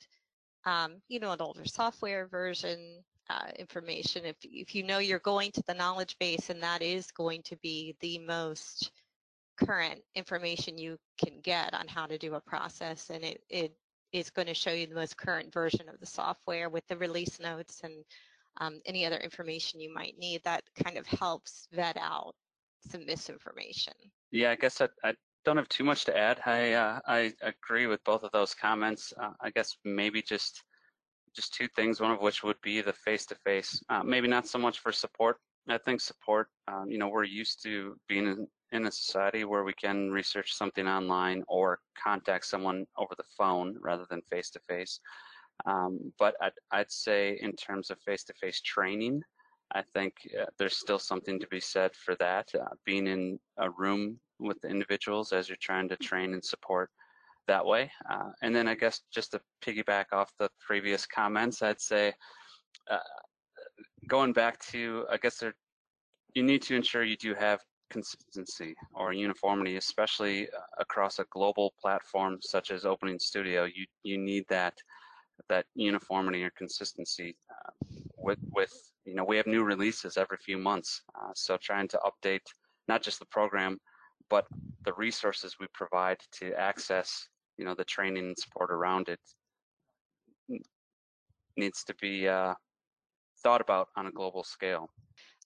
um, 0.65 0.95
you 1.08 1.19
know, 1.19 1.32
an 1.32 1.41
older 1.41 1.65
software 1.65 2.28
version 2.28 3.02
uh, 3.30 3.47
information. 3.58 4.26
If, 4.26 4.36
if 4.43 4.76
you 4.76 4.84
know 4.84 5.00
you're 5.00 5.19
going 5.19 5.52
to 5.54 5.63
the 5.65 5.73
knowledge 5.73 6.15
base 6.19 6.50
and 6.50 6.62
that 6.62 6.82
is 6.82 7.12
going 7.12 7.41
to 7.43 7.56
be 7.58 7.95
the 8.02 8.19
most 8.19 8.91
current 9.58 10.02
information 10.13 10.78
you 10.78 10.97
can 11.17 11.39
get 11.41 11.73
on 11.73 11.88
how 11.88 12.06
to 12.06 12.17
do 12.17 12.36
a 12.36 12.41
process 12.41 13.10
and 13.10 13.23
it, 13.23 13.41
it 13.50 13.73
is 14.12 14.30
going 14.30 14.47
to 14.47 14.54
show 14.54 14.71
you 14.71 14.88
the 14.88 14.95
most 14.95 15.17
current 15.17 15.52
version 15.54 15.89
of 15.89 16.00
the 16.00 16.06
software 16.06 16.69
with 16.69 16.86
the 16.88 16.97
release 16.97 17.39
notes 17.39 17.82
and 17.84 17.93
um, 18.60 18.82
any 18.86 19.06
other 19.06 19.17
information 19.17 19.80
you 19.80 19.93
might 19.93 20.17
need 20.17 20.43
that 20.43 20.63
kind 20.84 20.98
of 20.98 21.06
helps 21.06 21.67
vet 21.74 21.98
out 21.98 22.34
some 22.89 23.06
misinformation. 23.06 23.93
Yeah, 24.32 24.52
I 24.52 24.56
guess 24.56 24.82
I, 24.82 24.88
I 25.04 25.13
don't 25.46 25.58
have 25.58 25.70
too 25.70 25.84
much 25.84 26.06
to 26.06 26.17
add. 26.17 26.39
I 26.46 26.74
uh, 26.74 27.00
I 27.08 27.34
agree 27.41 27.88
with 27.88 28.04
both 28.04 28.24
of 28.24 28.32
those 28.32 28.54
comments. 28.54 29.13
Uh, 29.22 29.32
I 29.41 29.50
guess 29.52 29.78
maybe 29.86 30.22
just 30.22 30.63
just 31.36 31.54
two 31.54 31.67
things. 31.76 32.02
One 32.02 32.12
of 32.12 32.22
which 32.22 32.43
would 32.43 32.60
be 32.63 32.82
the 32.82 32.93
face-to-face. 32.93 33.84
Uh, 33.89 34.04
maybe 34.04 34.28
not 34.28 34.48
so 34.48 34.58
much 34.58 34.80
for 34.80 34.91
support. 34.91 35.38
I 35.70 35.78
think 35.78 36.02
support. 36.02 36.48
Um, 36.67 36.89
you 36.89 36.98
know, 36.98 37.10
we're 37.10 37.26
used 37.26 37.62
to 37.63 37.96
being 38.08 38.26
in, 38.26 38.48
in 38.72 38.88
a 38.88 38.91
society 38.91 39.43
where 39.43 39.63
we 39.63 39.74
can 39.74 40.10
research 40.12 40.54
something 40.54 40.88
online 40.88 41.43
or 41.48 41.80
contact 42.02 42.46
someone 42.46 42.86
over 42.98 43.13
the 43.17 43.26
phone 43.38 43.78
rather 43.82 44.06
than 44.10 44.22
face-to-face. 44.32 45.00
Um, 45.65 46.13
but 46.20 46.36
I'd, 46.41 46.52
I'd 46.72 46.91
say 46.91 47.39
in 47.41 47.54
terms 47.54 47.89
of 47.89 48.00
face-to-face 48.00 48.62
training, 48.62 49.22
I 49.74 49.82
think 49.93 50.13
uh, 50.39 50.46
there's 50.58 50.78
still 50.78 51.00
something 51.00 51.39
to 51.39 51.48
be 51.48 51.60
said 51.60 51.91
for 51.96 52.15
that. 52.15 52.50
Uh, 52.56 52.70
being 52.86 53.08
in 53.08 53.39
a 53.58 53.70
room 53.70 54.20
with 54.39 54.62
the 54.62 54.70
individuals 54.70 55.34
as 55.34 55.50
you're 55.50 55.58
trying 55.62 55.89
to 55.89 55.98
train 55.98 56.34
and 56.34 56.43
support 56.43 56.89
that 57.48 57.65
way. 57.65 57.91
Uh, 58.10 58.30
and 58.41 58.56
then 58.56 58.67
I 58.67 58.76
guess 58.76 59.02
just 59.13 59.32
to 59.32 59.41
piggyback 59.65 60.06
off 60.12 60.32
the 60.39 60.50
previous 60.65 61.06
comments, 61.06 61.62
I'd 61.62 61.82
say 61.82 62.13
uh, 62.89 63.00
going 64.08 64.34
back 64.34 64.60
to, 64.67 65.06
I 65.12 65.17
guess 65.17 65.38
there, 65.38 65.56
you 66.34 66.43
need 66.43 66.62
to 66.63 66.76
ensure 66.76 67.04
you 67.04 67.17
do 67.17 67.34
have 67.34 67.60
consistency 67.89 68.76
or 68.93 69.13
uniformity, 69.13 69.78
especially 69.78 70.48
uh, 70.50 70.60
across 70.80 71.20
a 71.20 71.26
global 71.32 71.74
platform 71.82 72.38
such 72.41 72.72
as 72.72 72.86
Opening 72.86 73.20
Studio. 73.20 73.63
You 73.63 73.86
you 74.04 74.17
need 74.17 74.43
that 74.50 74.74
that 75.50 75.65
uniformity 75.76 76.43
or 76.43 76.52
consistency 76.58 77.36
uh, 77.52 77.71
with 78.17 78.39
with 78.52 78.73
you 79.06 79.15
know 79.15 79.23
we 79.23 79.38
have 79.38 79.47
new 79.47 79.63
releases 79.63 80.17
every 80.17 80.38
few 80.38 80.58
months, 80.58 81.02
uh, 81.15 81.32
so 81.36 81.58
trying 81.58 81.88
to 81.88 82.00
update 82.06 82.41
not 82.88 83.02
just 83.02 83.19
the 83.19 83.26
program 83.26 83.80
but 84.30 84.45
the 84.86 84.93
resources 84.93 85.58
we 85.60 85.67
provide 85.73 86.17
to 86.34 86.54
access, 86.54 87.28
you 87.58 87.65
know, 87.65 87.73
the 87.73 87.86
training 87.86 88.26
and 88.26 88.38
support 88.38 88.71
around 88.71 89.10
it 89.10 89.19
needs 91.56 91.84
to 91.84 91.95
be 91.95 92.28
uh, 92.28 92.54
thought 93.43 93.62
about 93.62 93.89
on 93.95 94.08
a 94.08 94.12
global 94.12 94.43
scale. 94.43 94.89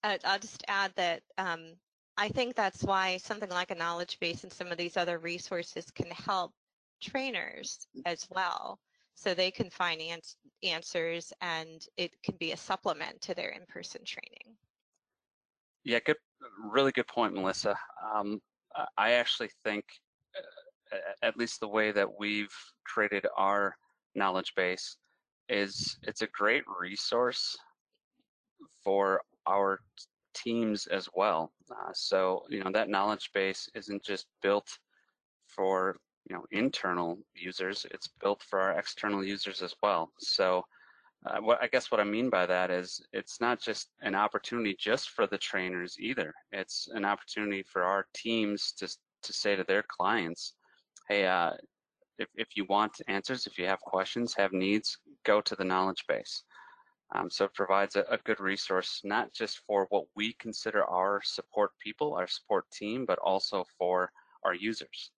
I'll 0.04 0.40
just 0.40 0.64
add 0.68 0.92
that 0.96 1.22
um, 1.38 1.74
I 2.18 2.30
think 2.30 2.56
that's 2.56 2.84
why 2.84 3.18
something 3.18 3.50
like 3.50 3.72
a 3.72 3.76
knowledge 3.76 4.20
base 4.20 4.44
and 4.44 4.52
some 4.52 4.68
of 4.68 4.78
these 4.78 4.98
other 4.98 5.20
resources 5.20 5.92
can 5.92 6.10
help 6.10 6.52
trainers 7.02 7.88
as 8.06 8.28
well 8.30 8.80
so 9.22 9.34
they 9.34 9.52
can 9.52 9.70
find 9.70 10.02
ans 10.02 10.38
answers 10.64 11.32
and 11.42 11.88
it 11.98 12.12
can 12.24 12.36
be 12.38 12.52
a 12.52 12.58
supplement 12.58 13.20
to 13.22 13.36
their 13.36 13.50
in-person 13.50 14.04
training. 14.04 14.56
Yeah, 15.84 16.00
good, 16.06 16.18
really 16.72 16.92
good 16.92 17.08
point, 17.08 17.34
Melissa. 17.34 17.76
Um, 18.16 18.40
I 18.98 19.12
actually 19.14 19.50
think, 19.64 19.86
uh, 20.94 20.98
at 21.24 21.38
least 21.38 21.60
the 21.60 21.68
way 21.68 21.92
that 21.92 22.08
we've 22.20 22.56
created 22.86 23.26
our 23.38 23.76
knowledge 24.16 24.54
base, 24.56 24.98
is 25.50 25.98
it's 26.04 26.22
a 26.22 26.28
great 26.28 26.64
resource 26.80 27.58
for 28.84 29.22
our 29.48 29.80
teams 30.34 30.88
as 30.88 31.10
well. 31.14 31.52
Uh, 31.70 31.92
so 31.94 32.44
you 32.50 32.64
know 32.64 32.72
that 32.72 32.90
knowledge 32.90 33.30
base 33.34 33.70
isn't 33.76 34.04
just 34.04 34.28
built 34.42 34.68
for 35.48 35.98
you 36.32 36.38
know 36.38 36.46
internal 36.52 37.18
users; 37.36 37.86
it's 37.92 38.08
built 38.08 38.42
for 38.42 38.62
our 38.62 38.80
external 38.80 39.22
users 39.22 39.62
as 39.62 39.76
well. 39.84 40.14
So 40.20 40.64
uh, 41.26 41.42
what 41.42 41.62
I 41.62 41.68
guess 41.68 41.92
what 41.92 42.00
I 42.00 42.06
mean 42.06 42.30
by 42.30 42.46
that 42.46 42.72
is 42.72 43.02
it's 43.12 43.42
not 43.42 43.60
just 43.60 43.90
an 44.02 44.16
opportunity 44.16 44.74
just 44.80 45.10
for 45.10 45.28
the 45.28 45.38
trainers 45.38 45.98
either. 46.00 46.34
It's 46.54 46.88
an 46.94 47.04
opportunity 47.04 47.64
for 47.64 47.84
our 47.84 48.06
teams 48.14 48.72
to 48.78 48.88
to 49.24 49.34
say 49.34 49.58
to 49.58 49.66
their 49.66 49.84
clients, 49.84 50.54
"Hey, 51.10 51.26
uh, 51.28 51.52
if, 52.18 52.30
if 52.36 52.48
you 52.56 52.64
want 52.70 53.02
answers, 53.10 53.46
if 53.46 53.58
you 53.58 53.66
have 53.66 53.82
questions, 53.82 54.34
have 54.36 54.54
needs, 54.54 54.98
go 55.26 55.42
to 55.42 55.56
the 55.58 55.66
knowledge 55.66 56.06
base. 56.08 56.44
Um, 57.14 57.30
so 57.30 57.44
it 57.44 57.54
provides 57.54 57.98
a, 57.98 58.06
a, 58.10 58.18
good 58.20 58.40
resource, 58.40 59.02
not 59.04 59.34
just 59.34 59.60
for 59.68 59.86
what 59.90 60.06
we 60.16 60.32
consider 60.40 60.86
our 60.86 61.20
support 61.26 61.72
people, 61.84 62.14
our 62.14 62.28
support 62.28 62.72
team, 62.72 63.06
but 63.06 63.20
also 63.20 63.66
for 63.78 64.10
our 64.46 64.54
users. 64.54 65.12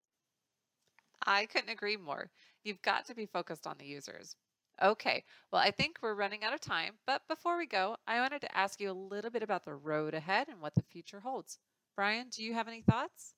I 1.25 1.45
couldn't 1.45 1.69
agree 1.69 1.97
more. 1.97 2.29
You've 2.63 2.81
got 2.81 3.05
to 3.05 3.15
be 3.15 3.25
focused 3.25 3.67
on 3.67 3.75
the 3.77 3.85
users. 3.85 4.35
Okay, 4.81 5.23
well, 5.51 5.61
I 5.61 5.71
think 5.71 5.97
we're 6.01 6.15
running 6.15 6.43
out 6.43 6.53
of 6.53 6.59
time, 6.59 6.93
but 7.05 7.21
before 7.27 7.57
we 7.57 7.67
go, 7.67 7.95
I 8.07 8.19
wanted 8.19 8.41
to 8.41 8.57
ask 8.57 8.79
you 8.79 8.89
a 8.89 8.93
little 8.93 9.29
bit 9.29 9.43
about 9.43 9.65
the 9.65 9.75
road 9.75 10.13
ahead 10.13 10.47
and 10.49 10.59
what 10.61 10.73
the 10.73 10.81
future 10.81 11.19
holds. 11.19 11.59
Brian, 11.95 12.29
do 12.29 12.43
you 12.43 12.53
have 12.53 12.67
any 12.67 12.81
thoughts? 12.81 13.35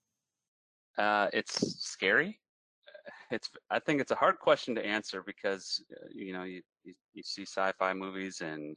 Uh, 0.97 1.27
it's 1.33 1.83
scary. 1.85 2.39
It's 3.31 3.49
I 3.71 3.79
think 3.79 4.01
it's 4.01 4.11
a 4.11 4.15
hard 4.15 4.37
question 4.39 4.75
to 4.75 4.85
answer 4.85 5.23
because 5.25 5.83
uh, 5.91 6.07
you 6.13 6.31
know 6.31 6.43
you, 6.43 6.61
you, 6.83 6.93
you 7.15 7.23
see 7.23 7.41
sci-fi 7.41 7.91
movies 7.93 8.41
and 8.41 8.75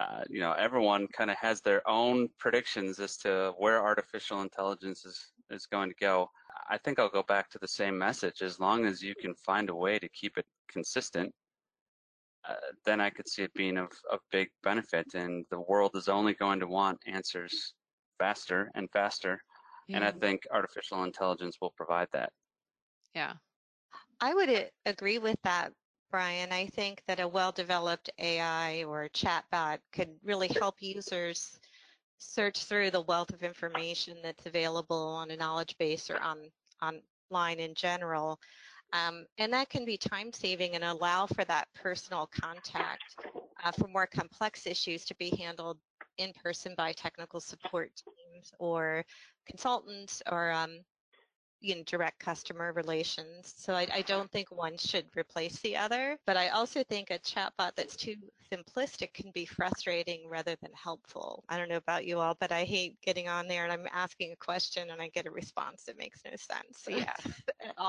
uh, 0.00 0.22
you 0.30 0.40
know 0.40 0.52
everyone 0.52 1.06
kind 1.08 1.30
of 1.30 1.36
has 1.36 1.60
their 1.60 1.86
own 1.88 2.28
predictions 2.38 2.98
as 2.98 3.18
to 3.18 3.52
where 3.58 3.84
artificial 3.84 4.40
intelligence 4.40 5.04
is 5.04 5.32
is 5.50 5.66
going 5.66 5.90
to 5.90 5.94
go. 6.00 6.30
I 6.72 6.78
think 6.78 6.98
I'll 6.98 7.10
go 7.10 7.22
back 7.22 7.50
to 7.50 7.58
the 7.58 7.68
same 7.68 7.98
message. 7.98 8.40
As 8.40 8.58
long 8.58 8.86
as 8.86 9.02
you 9.02 9.14
can 9.14 9.34
find 9.34 9.68
a 9.68 9.74
way 9.74 9.98
to 9.98 10.08
keep 10.08 10.38
it 10.38 10.46
consistent, 10.70 11.30
uh, 12.48 12.54
then 12.86 12.98
I 12.98 13.10
could 13.10 13.28
see 13.28 13.42
it 13.42 13.52
being 13.52 13.76
of, 13.76 13.92
of 14.10 14.20
big 14.30 14.48
benefit. 14.62 15.04
And 15.12 15.44
the 15.50 15.60
world 15.60 15.90
is 15.96 16.08
only 16.08 16.32
going 16.32 16.60
to 16.60 16.66
want 16.66 16.98
answers 17.06 17.74
faster 18.18 18.70
and 18.74 18.88
faster. 18.90 19.38
Yeah. 19.86 19.96
And 19.96 20.04
I 20.06 20.12
think 20.12 20.44
artificial 20.50 21.04
intelligence 21.04 21.58
will 21.60 21.74
provide 21.76 22.08
that. 22.14 22.30
Yeah. 23.14 23.34
I 24.22 24.32
would 24.32 24.48
uh, 24.48 24.62
agree 24.86 25.18
with 25.18 25.36
that, 25.44 25.74
Brian. 26.10 26.52
I 26.52 26.68
think 26.68 27.02
that 27.06 27.20
a 27.20 27.28
well-developed 27.28 28.08
AI 28.18 28.84
or 28.84 29.10
chatbot 29.10 29.76
could 29.92 30.08
really 30.24 30.48
help 30.48 30.76
users 30.80 31.58
search 32.16 32.64
through 32.64 32.92
the 32.92 33.02
wealth 33.02 33.34
of 33.34 33.42
information 33.42 34.16
that's 34.22 34.46
available 34.46 34.96
on 34.96 35.30
a 35.30 35.36
knowledge 35.36 35.76
base 35.76 36.08
or 36.08 36.18
on 36.18 36.38
online 36.82 37.60
in 37.60 37.74
general. 37.74 38.38
Um, 38.92 39.24
and 39.38 39.52
that 39.52 39.70
can 39.70 39.84
be 39.84 39.96
time 39.96 40.32
saving 40.32 40.74
and 40.74 40.84
allow 40.84 41.26
for 41.26 41.44
that 41.44 41.68
personal 41.74 42.28
contact 42.40 43.16
uh, 43.64 43.72
for 43.72 43.88
more 43.88 44.06
complex 44.06 44.66
issues 44.66 45.04
to 45.06 45.14
be 45.14 45.34
handled 45.36 45.78
in 46.18 46.32
person 46.34 46.74
by 46.76 46.92
technical 46.92 47.40
support 47.40 47.90
teams 47.96 48.52
or 48.58 49.04
consultants 49.46 50.22
or 50.30 50.50
um, 50.50 50.78
you 51.62 51.76
know, 51.76 51.82
direct 51.86 52.18
customer 52.18 52.72
relations. 52.72 53.54
So 53.56 53.72
I, 53.72 53.86
I, 53.94 54.02
don't 54.02 54.30
think 54.30 54.50
one 54.50 54.76
should 54.76 55.06
replace 55.16 55.60
the 55.60 55.76
other, 55.76 56.18
but 56.26 56.36
I 56.36 56.48
also 56.48 56.82
think 56.82 57.10
a 57.10 57.18
chatbot 57.20 57.76
that's 57.76 57.96
too 57.96 58.16
simplistic 58.52 59.14
can 59.14 59.30
be 59.30 59.46
frustrating 59.46 60.28
rather 60.28 60.56
than 60.60 60.72
helpful. 60.74 61.44
I 61.48 61.56
don't 61.56 61.68
know 61.68 61.76
about 61.76 62.04
you 62.04 62.18
all, 62.18 62.36
but 62.38 62.50
I 62.50 62.64
hate 62.64 63.00
getting 63.00 63.28
on 63.28 63.46
there 63.46 63.62
and 63.62 63.72
I'm 63.72 63.86
asking 63.92 64.32
a 64.32 64.36
question 64.36 64.90
and 64.90 65.00
I 65.00 65.08
get 65.08 65.26
a 65.26 65.30
response 65.30 65.84
that 65.84 65.96
makes 65.96 66.20
no 66.24 66.32
sense. 66.32 66.84
Yeah. 66.88 67.14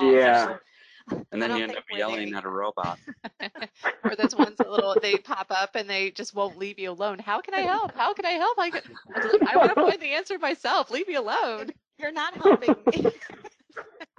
yeah. 0.00 0.56
And 1.32 1.42
then 1.42 1.54
you 1.54 1.64
end 1.64 1.76
up 1.76 1.84
yelling 1.92 2.34
at 2.34 2.44
a 2.44 2.48
robot. 2.48 2.98
or 4.04 4.16
those 4.16 4.34
ones 4.34 4.56
that 4.56 4.70
little 4.70 4.96
they 5.02 5.16
pop 5.16 5.48
up 5.50 5.74
and 5.74 5.88
they 5.88 6.10
just 6.10 6.34
won't 6.34 6.56
leave 6.56 6.78
you 6.78 6.90
alone. 6.90 7.18
How 7.18 7.42
can 7.42 7.52
I 7.52 7.60
help? 7.60 7.94
How 7.94 8.14
can 8.14 8.24
I 8.24 8.30
help? 8.30 8.56
I, 8.58 8.70
I 9.52 9.56
want 9.58 9.74
to 9.74 9.74
find 9.74 10.00
the 10.00 10.14
answer 10.14 10.38
myself. 10.38 10.90
Leave 10.90 11.06
me 11.06 11.16
alone. 11.16 11.72
You're 11.98 12.10
not 12.10 12.34
helping 12.34 12.74
me. 12.86 13.12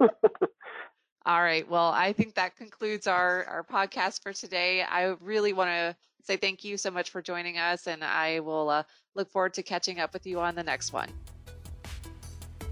All 0.00 1.42
right. 1.42 1.68
Well, 1.68 1.90
I 1.90 2.12
think 2.12 2.34
that 2.34 2.56
concludes 2.56 3.06
our, 3.06 3.44
our 3.44 3.64
podcast 3.64 4.22
for 4.22 4.32
today. 4.32 4.82
I 4.82 5.14
really 5.20 5.52
want 5.52 5.70
to 5.70 5.96
say 6.22 6.36
thank 6.36 6.64
you 6.64 6.76
so 6.76 6.90
much 6.90 7.10
for 7.10 7.20
joining 7.20 7.58
us, 7.58 7.86
and 7.88 8.04
I 8.04 8.40
will 8.40 8.68
uh, 8.68 8.82
look 9.14 9.30
forward 9.30 9.54
to 9.54 9.62
catching 9.62 9.98
up 9.98 10.12
with 10.12 10.26
you 10.26 10.40
on 10.40 10.54
the 10.54 10.62
next 10.62 10.92
one. 10.92 11.08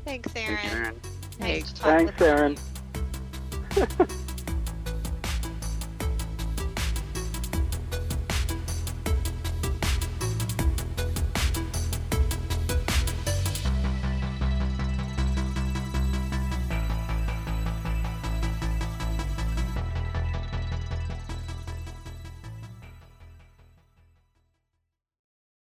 Thanks, 0.04 0.32
Erin. 0.36 0.56
Thank 0.56 0.72
you, 0.72 0.78
Erin. 0.78 1.00
Nice 1.40 1.72
Thanks, 1.72 2.22
Erin. 2.22 2.56